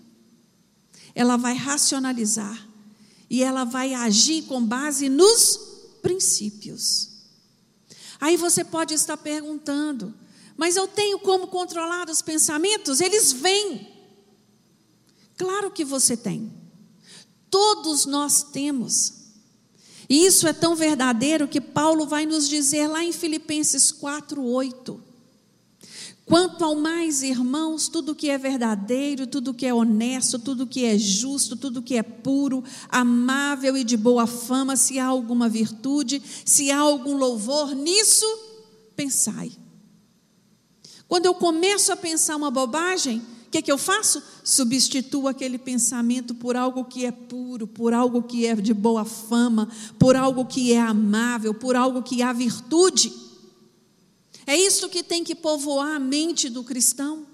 Ela 1.14 1.38
vai 1.38 1.56
racionalizar 1.56 2.68
e 3.30 3.44
ela 3.44 3.64
vai 3.64 3.94
agir 3.94 4.44
com 4.44 4.64
base 4.64 5.10
nos 5.10 5.60
princípios. 6.02 7.10
Aí 8.20 8.38
você 8.38 8.64
pode 8.64 8.94
estar 8.94 9.18
perguntando, 9.18 10.14
mas 10.58 10.76
eu 10.76 10.88
tenho 10.88 11.20
como 11.20 11.48
controlar 11.48 12.10
os 12.10 12.22
pensamentos? 12.22 13.02
Eles 13.02 13.34
vêm. 13.34 13.88
Claro 15.38 15.72
que 15.72 15.84
você 15.84 16.16
tem. 16.16 16.52
Todos 17.50 18.06
nós 18.06 18.44
temos. 18.44 19.14
E 20.10 20.26
isso 20.26 20.48
é 20.48 20.54
tão 20.54 20.76
verdadeiro 20.76 21.48
que 21.48 21.60
Paulo 21.60 22.06
vai 22.06 22.26
nos 22.26 22.48
dizer 22.48 22.88
lá 22.88 23.04
em 23.04 23.12
Filipenses 23.12 23.92
4:8. 23.92 25.02
Quanto 26.26 26.64
ao 26.64 26.76
mais, 26.76 27.22
irmãos, 27.22 27.88
tudo 27.88 28.16
que 28.16 28.32
é 28.32 28.38
verdadeiro, 28.38 29.28
tudo 29.28 29.54
que 29.54 29.66
é 29.66 29.74
honesto, 29.74 30.40
tudo 30.40 30.66
que 30.66 30.84
é 30.84 30.98
justo, 30.98 31.56
tudo 31.56 31.84
que 31.84 31.96
é 31.96 32.02
puro, 32.02 32.64
amável 32.90 33.78
e 33.78 33.84
de 33.84 33.96
boa 33.96 34.26
fama, 34.26 34.76
se 34.76 34.98
há 34.98 35.06
alguma 35.06 35.48
virtude, 35.48 36.22
se 36.44 36.72
há 36.72 36.80
algum 36.80 37.16
louvor, 37.16 37.76
nisso 37.76 38.26
pensai. 38.96 39.52
Quando 41.08 41.26
eu 41.26 41.36
começo 41.36 41.92
a 41.92 41.96
pensar 41.96 42.36
uma 42.36 42.50
bobagem, 42.50 43.20
o 43.48 43.50
que, 43.52 43.62
que 43.62 43.72
eu 43.72 43.78
faço? 43.78 44.22
Substituo 44.44 45.28
aquele 45.28 45.58
pensamento 45.58 46.34
por 46.34 46.56
algo 46.56 46.84
que 46.86 47.06
é 47.06 47.12
puro, 47.12 47.68
por 47.68 47.94
algo 47.94 48.24
que 48.24 48.46
é 48.46 48.56
de 48.56 48.74
boa 48.74 49.06
fama, 49.06 49.70
por 50.00 50.16
algo 50.16 50.46
que 50.46 50.74
é 50.74 50.82
amável, 50.82 51.54
por 51.54 51.76
algo 51.76 52.02
que 52.02 52.22
há 52.22 52.34
virtude. 52.34 53.14
É 54.48 54.56
isso 54.56 54.90
que 54.90 55.04
tem 55.04 55.24
que 55.24 55.36
povoar 55.36 55.96
a 55.96 56.00
mente 56.00 56.50
do 56.50 56.64
cristão. 56.64 57.26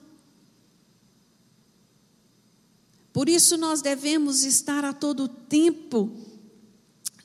Por 3.13 3.27
isso 3.27 3.57
nós 3.57 3.81
devemos 3.81 4.43
estar 4.43 4.85
a 4.85 4.93
todo 4.93 5.27
tempo 5.27 6.11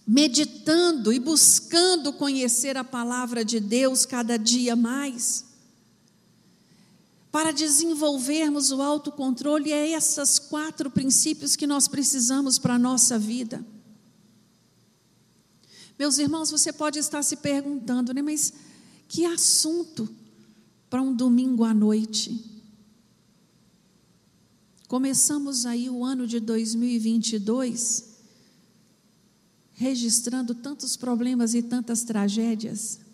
meditando 0.07 1.13
e 1.13 1.19
buscando 1.19 2.13
conhecer 2.13 2.77
a 2.77 2.85
palavra 2.85 3.45
de 3.45 3.59
Deus 3.59 4.07
cada 4.07 4.37
dia 4.37 4.75
mais 4.77 5.46
para 7.37 7.53
desenvolvermos 7.53 8.71
o 8.73 8.81
autocontrole, 8.81 9.71
é 9.71 9.91
esses 9.91 10.39
quatro 10.39 10.91
princípios 10.91 11.55
que 11.55 11.67
nós 11.67 11.87
precisamos 11.87 12.59
para 12.59 12.77
a 12.77 12.79
nossa 12.79 13.19
vida. 13.19 13.63
Meus 15.99 16.17
irmãos, 16.17 16.51
você 16.51 16.73
pode 16.73 16.99
estar 16.99 17.23
se 17.23 17.37
perguntando, 17.37 18.15
né, 18.15 18.23
mas 18.23 18.55
que 19.07 19.27
assunto 19.27 20.09
para 20.89 21.03
um 21.03 21.15
domingo 21.15 21.63
à 21.63 21.75
noite? 21.75 22.43
Começamos 24.89 25.67
aí 25.67 25.91
o 25.91 26.03
ano 26.03 26.27
de 26.27 26.41
2022 26.41 28.17
registrando 29.75 30.55
tantos 30.55 30.97
problemas 30.97 31.53
e 31.53 31.61
tantas 31.63 32.03
tragédias. 32.03 33.06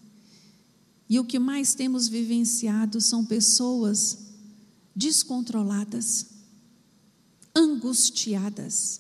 E 1.13 1.21
o 1.21 1.25
que 1.27 1.39
mais 1.39 1.75
temos 1.75 2.09
vivenciado 2.09 2.99
são 2.99 3.23
pessoas 3.23 4.17
descontroladas, 4.97 6.29
angustiadas. 7.55 8.99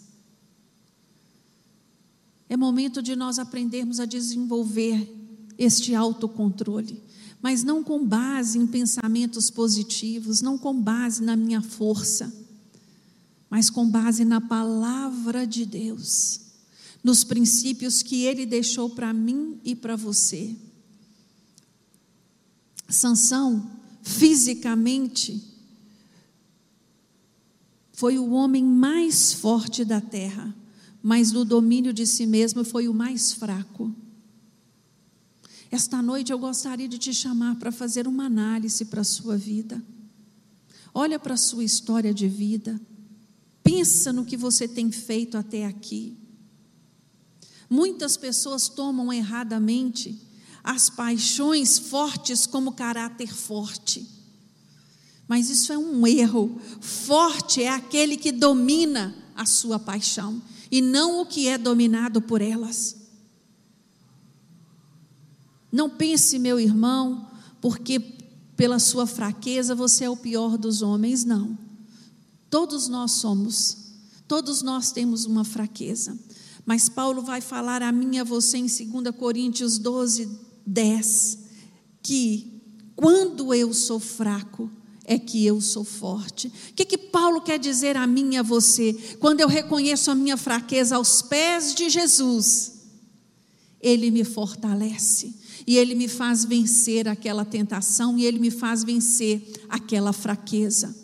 É 2.50 2.54
momento 2.54 3.00
de 3.00 3.16
nós 3.16 3.38
aprendermos 3.38 3.98
a 3.98 4.04
desenvolver 4.04 5.10
este 5.56 5.94
autocontrole, 5.94 7.02
mas 7.40 7.64
não 7.64 7.82
com 7.82 8.06
base 8.06 8.58
em 8.58 8.66
pensamentos 8.66 9.48
positivos, 9.48 10.42
não 10.42 10.58
com 10.58 10.78
base 10.78 11.22
na 11.22 11.34
minha 11.34 11.62
força, 11.62 12.30
mas 13.48 13.70
com 13.70 13.88
base 13.88 14.22
na 14.22 14.38
palavra 14.38 15.46
de 15.46 15.64
Deus, 15.64 16.40
nos 17.02 17.24
princípios 17.24 18.02
que 18.02 18.24
Ele 18.24 18.44
deixou 18.44 18.90
para 18.90 19.14
mim 19.14 19.58
e 19.64 19.74
para 19.74 19.96
você. 19.96 20.54
Sansão, 22.92 23.70
fisicamente, 24.02 25.42
foi 27.92 28.18
o 28.18 28.30
homem 28.30 28.64
mais 28.64 29.32
forte 29.32 29.84
da 29.84 30.00
terra, 30.00 30.54
mas 31.02 31.32
no 31.32 31.44
domínio 31.44 31.92
de 31.92 32.06
si 32.06 32.26
mesmo 32.26 32.64
foi 32.64 32.88
o 32.88 32.94
mais 32.94 33.32
fraco. 33.32 33.94
Esta 35.70 36.02
noite 36.02 36.30
eu 36.30 36.38
gostaria 36.38 36.86
de 36.86 36.98
te 36.98 37.14
chamar 37.14 37.56
para 37.56 37.72
fazer 37.72 38.06
uma 38.06 38.26
análise 38.26 38.84
para 38.84 39.00
a 39.00 39.04
sua 39.04 39.36
vida. 39.36 39.82
Olha 40.92 41.18
para 41.18 41.34
a 41.34 41.38
sua 41.38 41.64
história 41.64 42.12
de 42.12 42.28
vida. 42.28 42.78
Pensa 43.62 44.12
no 44.12 44.26
que 44.26 44.36
você 44.36 44.68
tem 44.68 44.92
feito 44.92 45.38
até 45.38 45.64
aqui. 45.64 46.16
Muitas 47.70 48.18
pessoas 48.18 48.68
tomam 48.68 49.10
erradamente 49.10 50.20
as 50.62 50.88
paixões 50.88 51.78
fortes 51.78 52.46
como 52.46 52.72
caráter 52.72 53.32
forte. 53.34 54.06
Mas 55.26 55.50
isso 55.50 55.72
é 55.72 55.78
um 55.78 56.06
erro. 56.06 56.60
Forte 56.80 57.62
é 57.62 57.68
aquele 57.68 58.16
que 58.16 58.30
domina 58.30 59.14
a 59.34 59.46
sua 59.46 59.78
paixão 59.78 60.42
e 60.70 60.80
não 60.80 61.20
o 61.20 61.26
que 61.26 61.48
é 61.48 61.58
dominado 61.58 62.20
por 62.20 62.40
elas. 62.40 62.96
Não 65.70 65.88
pense, 65.88 66.38
meu 66.38 66.60
irmão, 66.60 67.30
porque 67.60 67.98
pela 68.56 68.78
sua 68.78 69.06
fraqueza 69.06 69.74
você 69.74 70.04
é 70.04 70.10
o 70.10 70.16
pior 70.16 70.58
dos 70.58 70.82
homens, 70.82 71.24
não. 71.24 71.56
Todos 72.50 72.88
nós 72.88 73.12
somos, 73.12 73.78
todos 74.28 74.60
nós 74.60 74.92
temos 74.92 75.24
uma 75.24 75.44
fraqueza. 75.44 76.18
Mas 76.64 76.88
Paulo 76.88 77.22
vai 77.22 77.40
falar 77.40 77.82
a 77.82 77.90
mim 77.90 78.16
e 78.16 78.18
a 78.18 78.24
você 78.24 78.58
em 78.58 78.66
2 78.66 79.16
Coríntios 79.16 79.78
12, 79.78 80.28
10, 80.66 81.38
que 82.02 82.62
quando 82.96 83.52
eu 83.52 83.72
sou 83.72 83.98
fraco, 83.98 84.70
é 85.04 85.18
que 85.18 85.44
eu 85.44 85.60
sou 85.60 85.84
forte. 85.84 86.48
O 86.48 86.74
que, 86.74 86.84
que 86.84 86.98
Paulo 86.98 87.40
quer 87.40 87.58
dizer 87.58 87.96
a 87.96 88.06
mim 88.06 88.34
e 88.34 88.36
a 88.36 88.42
você? 88.42 88.92
Quando 89.18 89.40
eu 89.40 89.48
reconheço 89.48 90.10
a 90.10 90.14
minha 90.14 90.36
fraqueza 90.36 90.96
aos 90.96 91.22
pés 91.22 91.74
de 91.74 91.90
Jesus, 91.90 92.74
Ele 93.80 94.10
me 94.10 94.24
fortalece 94.24 95.34
e 95.66 95.76
Ele 95.76 95.94
me 95.94 96.08
faz 96.08 96.44
vencer 96.44 97.08
aquela 97.08 97.44
tentação 97.44 98.16
e 98.18 98.24
Ele 98.24 98.38
me 98.38 98.50
faz 98.50 98.84
vencer 98.84 99.42
aquela 99.68 100.12
fraqueza. 100.12 100.94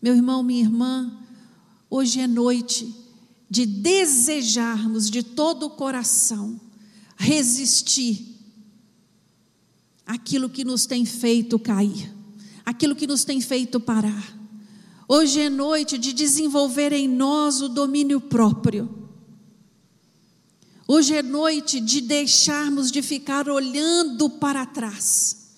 Meu 0.00 0.14
irmão, 0.14 0.42
minha 0.42 0.62
irmã, 0.62 1.18
hoje 1.90 2.20
é 2.20 2.26
noite 2.26 2.94
de 3.50 3.66
desejarmos 3.66 5.10
de 5.10 5.22
todo 5.22 5.66
o 5.66 5.70
coração 5.70 6.58
resistir 7.18 8.29
aquilo 10.10 10.50
que 10.50 10.64
nos 10.64 10.86
tem 10.86 11.04
feito 11.04 11.56
cair, 11.56 12.12
aquilo 12.66 12.96
que 12.96 13.06
nos 13.06 13.22
tem 13.22 13.40
feito 13.40 13.78
parar. 13.78 14.36
Hoje 15.06 15.38
é 15.38 15.48
noite 15.48 15.96
de 15.96 16.12
desenvolver 16.12 16.92
em 16.92 17.06
nós 17.06 17.62
o 17.62 17.68
domínio 17.68 18.20
próprio. 18.20 19.08
Hoje 20.88 21.14
é 21.14 21.22
noite 21.22 21.78
de 21.78 22.00
deixarmos 22.00 22.90
de 22.90 23.02
ficar 23.02 23.48
olhando 23.48 24.28
para 24.28 24.66
trás 24.66 25.52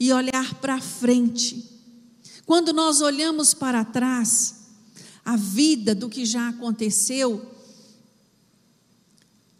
e 0.00 0.10
olhar 0.10 0.54
para 0.54 0.80
frente. 0.80 1.62
Quando 2.46 2.72
nós 2.72 3.02
olhamos 3.02 3.52
para 3.52 3.84
trás, 3.84 4.68
a 5.22 5.36
vida 5.36 5.94
do 5.94 6.08
que 6.08 6.24
já 6.24 6.48
aconteceu, 6.48 7.46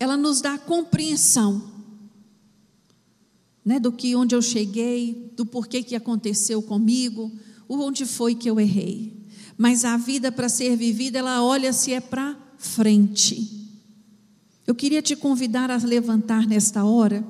ela 0.00 0.16
nos 0.16 0.40
dá 0.40 0.56
compreensão 0.56 1.71
né, 3.64 3.78
do 3.78 3.92
que 3.92 4.16
onde 4.16 4.34
eu 4.34 4.42
cheguei, 4.42 5.32
do 5.36 5.46
porquê 5.46 5.82
que 5.82 5.94
aconteceu 5.94 6.60
comigo, 6.62 7.30
onde 7.68 8.04
foi 8.04 8.34
que 8.34 8.50
eu 8.50 8.58
errei. 8.58 9.12
Mas 9.56 9.84
a 9.84 9.96
vida 9.96 10.32
para 10.32 10.48
ser 10.48 10.76
vivida, 10.76 11.18
ela 11.18 11.42
olha 11.42 11.72
se 11.72 11.92
é 11.92 12.00
para 12.00 12.36
frente. 12.58 13.70
Eu 14.66 14.74
queria 14.74 15.02
te 15.02 15.14
convidar 15.16 15.70
a 15.70 15.76
levantar 15.76 16.46
nesta 16.46 16.84
hora, 16.84 17.24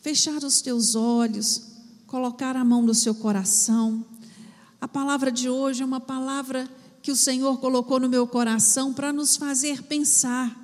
fechar 0.00 0.42
os 0.44 0.60
teus 0.60 0.94
olhos, 0.94 1.62
colocar 2.06 2.56
a 2.56 2.64
mão 2.64 2.82
no 2.82 2.94
seu 2.94 3.14
coração. 3.14 4.04
A 4.80 4.88
palavra 4.88 5.30
de 5.30 5.48
hoje 5.48 5.82
é 5.82 5.86
uma 5.86 6.00
palavra 6.00 6.68
que 7.02 7.10
o 7.10 7.16
Senhor 7.16 7.58
colocou 7.58 7.98
no 8.00 8.08
meu 8.08 8.26
coração 8.26 8.92
para 8.92 9.12
nos 9.12 9.36
fazer 9.36 9.82
pensar, 9.82 10.56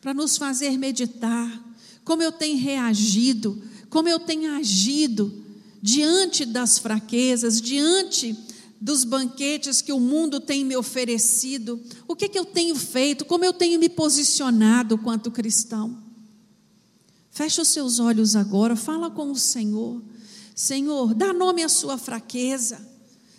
para 0.00 0.14
nos 0.14 0.36
fazer 0.36 0.76
meditar, 0.78 1.64
como 2.04 2.22
eu 2.22 2.32
tenho 2.32 2.58
reagido 2.58 3.60
como 3.88 4.08
eu 4.08 4.18
tenho 4.18 4.54
agido 4.54 5.32
diante 5.80 6.44
das 6.44 6.78
fraquezas, 6.78 7.60
diante 7.60 8.36
dos 8.80 9.04
banquetes 9.04 9.82
que 9.82 9.92
o 9.92 10.00
mundo 10.00 10.40
tem 10.40 10.64
me 10.64 10.76
oferecido, 10.76 11.80
o 12.06 12.14
que, 12.14 12.28
que 12.28 12.38
eu 12.38 12.44
tenho 12.44 12.76
feito, 12.76 13.24
como 13.24 13.44
eu 13.44 13.52
tenho 13.52 13.78
me 13.78 13.88
posicionado 13.88 14.98
quanto 14.98 15.30
cristão. 15.30 15.98
Feche 17.30 17.60
os 17.60 17.68
seus 17.68 17.98
olhos 17.98 18.34
agora, 18.36 18.76
fala 18.76 19.10
com 19.10 19.30
o 19.30 19.36
Senhor. 19.36 20.02
Senhor, 20.54 21.14
dá 21.14 21.32
nome 21.32 21.62
à 21.62 21.68
sua 21.68 21.96
fraqueza. 21.96 22.86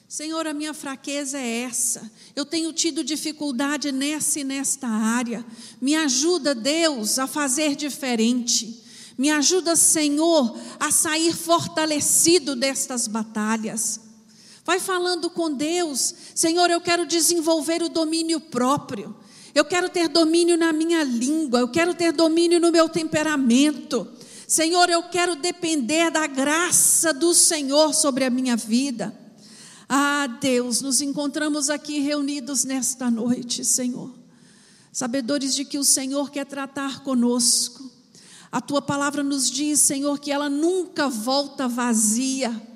Senhor, 0.08 0.48
a 0.48 0.54
minha 0.54 0.74
fraqueza 0.74 1.38
é 1.38 1.62
essa. 1.62 2.10
Eu 2.36 2.46
tenho 2.46 2.74
tido 2.74 3.04
dificuldade 3.04 3.92
nessa 3.92 4.40
e 4.40 4.44
nesta 4.44 4.88
área. 4.88 5.46
Me 5.80 5.96
ajuda, 5.96 6.56
Deus, 6.56 7.20
a 7.20 7.28
fazer 7.28 7.76
diferente. 7.76 8.82
Me 9.20 9.30
ajuda, 9.30 9.76
Senhor, 9.76 10.58
a 10.80 10.92
sair 10.92 11.36
fortalecido 11.36 12.56
destas 12.56 13.06
batalhas. 13.06 14.00
Vai 14.64 14.80
falando 14.80 15.30
com 15.30 15.54
Deus, 15.54 16.16
Senhor, 16.34 16.70
eu 16.70 16.80
quero 16.80 17.06
desenvolver 17.06 17.84
o 17.84 17.90
domínio 17.90 18.40
próprio. 18.40 19.14
Eu 19.54 19.66
quero 19.66 19.90
ter 19.90 20.08
domínio 20.08 20.56
na 20.56 20.72
minha 20.72 21.04
língua, 21.04 21.60
eu 21.60 21.68
quero 21.68 21.94
ter 21.94 22.14
domínio 22.14 22.62
no 22.62 22.72
meu 22.72 22.88
temperamento. 22.88 24.08
Senhor, 24.48 24.90
eu 24.90 25.04
quero 25.10 25.36
depender 25.36 26.10
da 26.10 26.26
graça 26.26 27.12
do 27.12 27.34
Senhor 27.34 27.94
sobre 27.94 28.24
a 28.24 28.30
minha 28.30 28.56
vida. 28.56 29.14
Ah, 29.90 30.28
Deus, 30.40 30.80
nos 30.80 31.02
encontramos 31.02 31.70
aqui 31.70 32.00
reunidos 32.00 32.64
nesta 32.64 33.12
noite, 33.12 33.66
Senhor. 33.66 34.14
Sabedores 34.94 35.54
de 35.54 35.66
que 35.66 35.78
o 35.78 35.84
Senhor 35.84 36.32
quer 36.32 36.46
tratar 36.46 37.04
conosco. 37.04 37.79
A 38.52 38.60
tua 38.60 38.82
palavra 38.82 39.24
nos 39.24 39.50
diz, 39.50 39.80
Senhor, 39.80 40.20
que 40.20 40.32
ela 40.32 40.50
nunca 40.50 41.08
volta 41.08 41.68
vazia. 41.68 42.70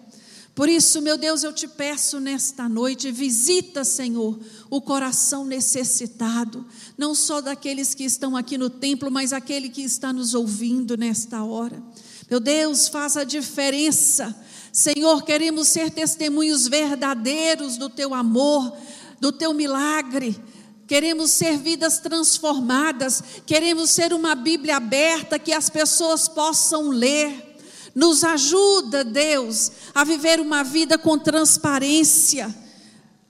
Por 0.55 0.69
isso, 0.69 1.01
meu 1.01 1.17
Deus, 1.17 1.41
eu 1.41 1.51
te 1.51 1.67
peço 1.67 2.19
nesta 2.19 2.69
noite, 2.69 3.11
visita, 3.11 3.83
Senhor, 3.83 4.39
o 4.69 4.79
coração 4.79 5.45
necessitado, 5.45 6.63
não 6.95 7.15
só 7.15 7.41
daqueles 7.41 7.95
que 7.95 8.03
estão 8.03 8.37
aqui 8.37 8.55
no 8.55 8.69
templo, 8.69 9.09
mas 9.09 9.33
aquele 9.33 9.67
que 9.67 9.81
está 9.81 10.13
nos 10.13 10.35
ouvindo 10.35 10.95
nesta 10.95 11.43
hora. 11.43 11.81
Meu 12.29 12.39
Deus, 12.39 12.87
faz 12.87 13.17
a 13.17 13.23
diferença. 13.23 14.35
Senhor, 14.71 15.23
queremos 15.23 15.69
ser 15.69 15.89
testemunhos 15.89 16.67
verdadeiros 16.67 17.75
do 17.75 17.89
teu 17.89 18.13
amor, 18.13 18.77
do 19.19 19.31
teu 19.31 19.55
milagre. 19.55 20.39
Queremos 20.87 21.31
ser 21.31 21.57
vidas 21.57 21.99
transformadas, 21.99 23.23
queremos 23.45 23.89
ser 23.89 24.13
uma 24.13 24.35
Bíblia 24.35 24.77
aberta 24.77 25.39
que 25.39 25.53
as 25.53 25.69
pessoas 25.69 26.27
possam 26.27 26.89
ler. 26.89 27.51
Nos 27.95 28.23
ajuda, 28.23 29.03
Deus, 29.03 29.71
a 29.93 30.03
viver 30.03 30.39
uma 30.39 30.63
vida 30.63 30.97
com 30.97 31.17
transparência. 31.17 32.53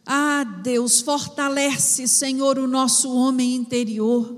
Ah, 0.06 0.44
Deus, 0.64 1.02
fortalece, 1.02 2.08
Senhor, 2.08 2.58
o 2.58 2.68
nosso 2.68 3.14
homem 3.14 3.56
interior. 3.56 4.36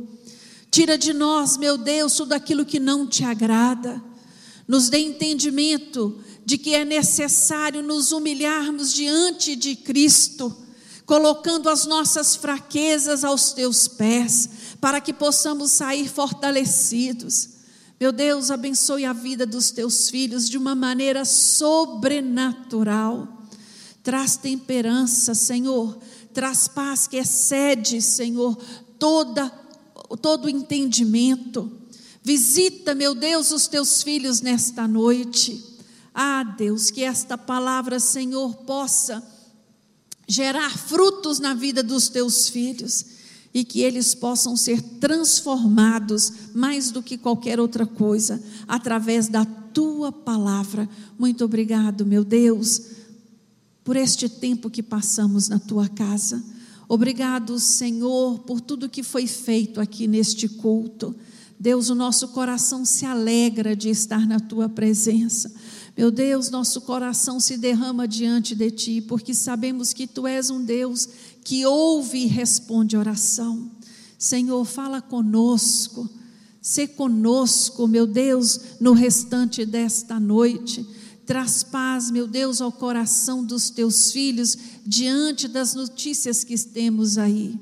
Tira 0.69 0.97
de 0.97 1.13
nós, 1.13 1.57
meu 1.57 1.77
Deus, 1.77 2.15
tudo 2.15 2.33
aquilo 2.33 2.65
que 2.65 2.79
não 2.79 3.07
te 3.07 3.23
agrada. 3.23 4.03
Nos 4.67 4.89
dê 4.89 4.99
entendimento 4.99 6.19
de 6.43 6.57
que 6.57 6.75
é 6.75 6.83
necessário 6.83 7.81
nos 7.81 8.11
humilharmos 8.11 8.93
diante 8.93 9.55
de 9.55 9.75
Cristo 9.75 10.64
colocando 11.05 11.69
as 11.69 11.85
nossas 11.85 12.35
fraquezas 12.35 13.23
aos 13.23 13.53
teus 13.53 13.87
pés, 13.87 14.49
para 14.81 14.99
que 14.99 15.13
possamos 15.13 15.71
sair 15.71 16.09
fortalecidos. 16.09 17.49
Meu 17.99 18.11
Deus, 18.11 18.51
abençoe 18.51 19.05
a 19.05 19.13
vida 19.13 19.45
dos 19.45 19.71
teus 19.71 20.09
filhos 20.09 20.49
de 20.49 20.57
uma 20.57 20.75
maneira 20.75 21.23
sobrenatural. 21.23 23.27
Traz 24.03 24.35
temperança, 24.35 25.33
Senhor. 25.33 25.97
Traz 26.33 26.67
paz 26.67 27.07
que 27.07 27.17
excede, 27.17 28.01
Senhor, 28.01 28.57
toda 28.99 29.49
todo 30.21 30.49
entendimento. 30.49 31.71
Visita, 32.23 32.93
meu 32.93 33.15
Deus, 33.15 33.51
os 33.51 33.67
teus 33.67 34.03
filhos 34.03 34.41
nesta 34.41 34.87
noite. 34.87 35.63
Ah, 36.13 36.43
Deus, 36.43 36.91
que 36.91 37.03
esta 37.03 37.37
palavra, 37.37 37.99
Senhor, 37.99 38.55
possa 38.57 39.23
gerar 40.27 40.77
frutos 40.77 41.39
na 41.39 41.53
vida 41.53 41.83
dos 41.83 42.09
teus 42.09 42.49
filhos 42.49 43.05
e 43.53 43.63
que 43.63 43.81
eles 43.81 44.13
possam 44.13 44.57
ser 44.57 44.81
transformados 44.81 46.31
mais 46.53 46.91
do 46.91 47.01
que 47.01 47.17
qualquer 47.17 47.59
outra 47.59 47.85
coisa 47.85 48.43
através 48.67 49.27
da 49.27 49.45
tua 49.45 50.11
palavra. 50.11 50.89
Muito 51.17 51.45
obrigado, 51.45 52.05
meu 52.05 52.23
Deus, 52.23 52.81
por 53.83 53.95
este 53.95 54.27
tempo 54.27 54.69
que 54.69 54.83
passamos 54.83 55.47
na 55.47 55.59
tua 55.59 55.87
casa. 55.87 56.43
Obrigado, 56.87 57.59
Senhor, 57.59 58.39
por 58.39 58.59
tudo 58.59 58.89
que 58.89 59.01
foi 59.01 59.25
feito 59.25 59.79
aqui 59.79 60.07
neste 60.07 60.47
culto. 60.47 61.15
Deus, 61.59 61.89
o 61.89 61.95
nosso 61.95 62.27
coração 62.29 62.83
se 62.83 63.05
alegra 63.05 63.75
de 63.75 63.89
estar 63.89 64.27
na 64.27 64.39
tua 64.39 64.67
presença. 64.67 65.53
Meu 65.97 66.11
Deus, 66.11 66.49
nosso 66.49 66.81
coração 66.81 67.39
se 67.39 67.55
derrama 67.55 68.05
diante 68.05 68.53
de 68.53 68.69
Ti, 68.69 69.01
porque 69.01 69.33
sabemos 69.33 69.93
que 69.93 70.05
Tu 70.05 70.27
és 70.27 70.49
um 70.49 70.61
Deus 70.61 71.07
que 71.41 71.65
ouve 71.65 72.23
e 72.23 72.25
responde 72.25 72.97
oração. 72.97 73.71
Senhor, 74.17 74.65
fala 74.65 75.01
conosco, 75.01 76.09
se 76.61 76.85
conosco, 76.87 77.87
meu 77.87 78.05
Deus, 78.05 78.59
no 78.81 78.91
restante 78.91 79.65
desta 79.65 80.19
noite. 80.19 80.85
Traz 81.25 81.63
paz, 81.63 82.11
meu 82.11 82.27
Deus, 82.27 82.59
ao 82.59 82.73
coração 82.73 83.43
dos 83.43 83.69
teus 83.69 84.11
filhos 84.11 84.57
diante 84.85 85.47
das 85.47 85.73
notícias 85.73 86.43
que 86.43 86.57
temos 86.57 87.17
aí. 87.17 87.57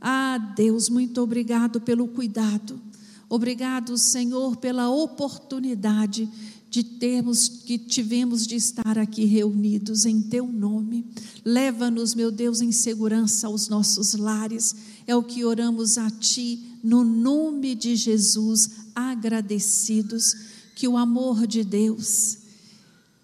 Ah, 0.00 0.38
Deus, 0.56 0.88
muito 0.88 1.20
obrigado 1.20 1.80
pelo 1.80 2.06
cuidado. 2.06 2.80
Obrigado, 3.28 3.96
Senhor, 3.96 4.56
pela 4.56 4.90
oportunidade 4.90 6.28
de 6.72 6.82
termos 6.82 7.48
que 7.48 7.76
tivemos 7.76 8.46
de 8.46 8.56
estar 8.56 8.96
aqui 8.96 9.26
reunidos 9.26 10.06
em 10.06 10.22
teu 10.22 10.46
nome. 10.46 11.04
Leva-nos, 11.44 12.14
meu 12.14 12.30
Deus, 12.32 12.62
em 12.62 12.72
segurança 12.72 13.46
aos 13.46 13.68
nossos 13.68 14.14
lares. 14.14 14.74
É 15.06 15.14
o 15.14 15.22
que 15.22 15.44
oramos 15.44 15.98
a 15.98 16.08
ti 16.08 16.78
no 16.82 17.04
nome 17.04 17.74
de 17.74 17.94
Jesus, 17.94 18.70
agradecidos 18.94 20.34
que 20.74 20.88
o 20.88 20.96
amor 20.96 21.46
de 21.46 21.62
Deus, 21.62 22.38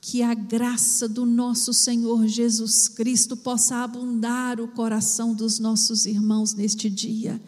que 0.02 0.22
a 0.22 0.34
graça 0.34 1.08
do 1.08 1.24
nosso 1.24 1.72
Senhor 1.72 2.28
Jesus 2.28 2.86
Cristo 2.86 3.34
possa 3.34 3.76
abundar 3.76 4.60
o 4.60 4.68
coração 4.68 5.32
dos 5.32 5.58
nossos 5.58 6.04
irmãos 6.04 6.52
neste 6.52 6.90
dia 6.90 7.40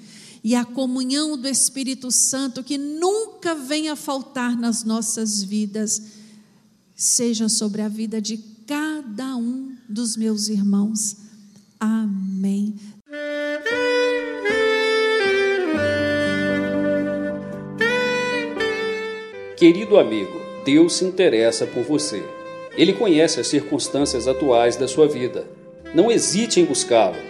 e 0.43 0.55
a 0.55 0.65
comunhão 0.65 1.37
do 1.37 1.49
Espírito 1.49 2.11
Santo 2.11 2.63
que 2.63 2.79
nunca 2.79 3.55
venha 3.55 3.95
faltar 3.95 4.57
nas 4.57 4.85
nossas 4.85 5.43
vidas, 5.43 6.03
seja 6.95 7.49
sobre 7.49 7.83
a 7.83 7.89
vida 7.89 8.21
de 8.21 8.39
cada 8.67 9.37
um 9.37 9.77
dos 9.89 10.17
meus 10.17 10.49
irmãos. 10.49 11.17
Amém. 11.79 12.75
Querido 19.57 19.99
amigo, 19.99 20.41
Deus 20.65 20.95
se 20.95 21.05
interessa 21.05 21.67
por 21.67 21.83
você. 21.85 22.23
Ele 22.77 22.95
conhece 22.95 23.41
as 23.41 23.47
circunstâncias 23.47 24.27
atuais 24.27 24.77
da 24.77 24.89
sua 24.89 25.07
vida. 25.07 25.47
Não 25.95 26.11
hesite 26.11 26.61
em 26.61 26.65
buscá-lo 26.65 27.30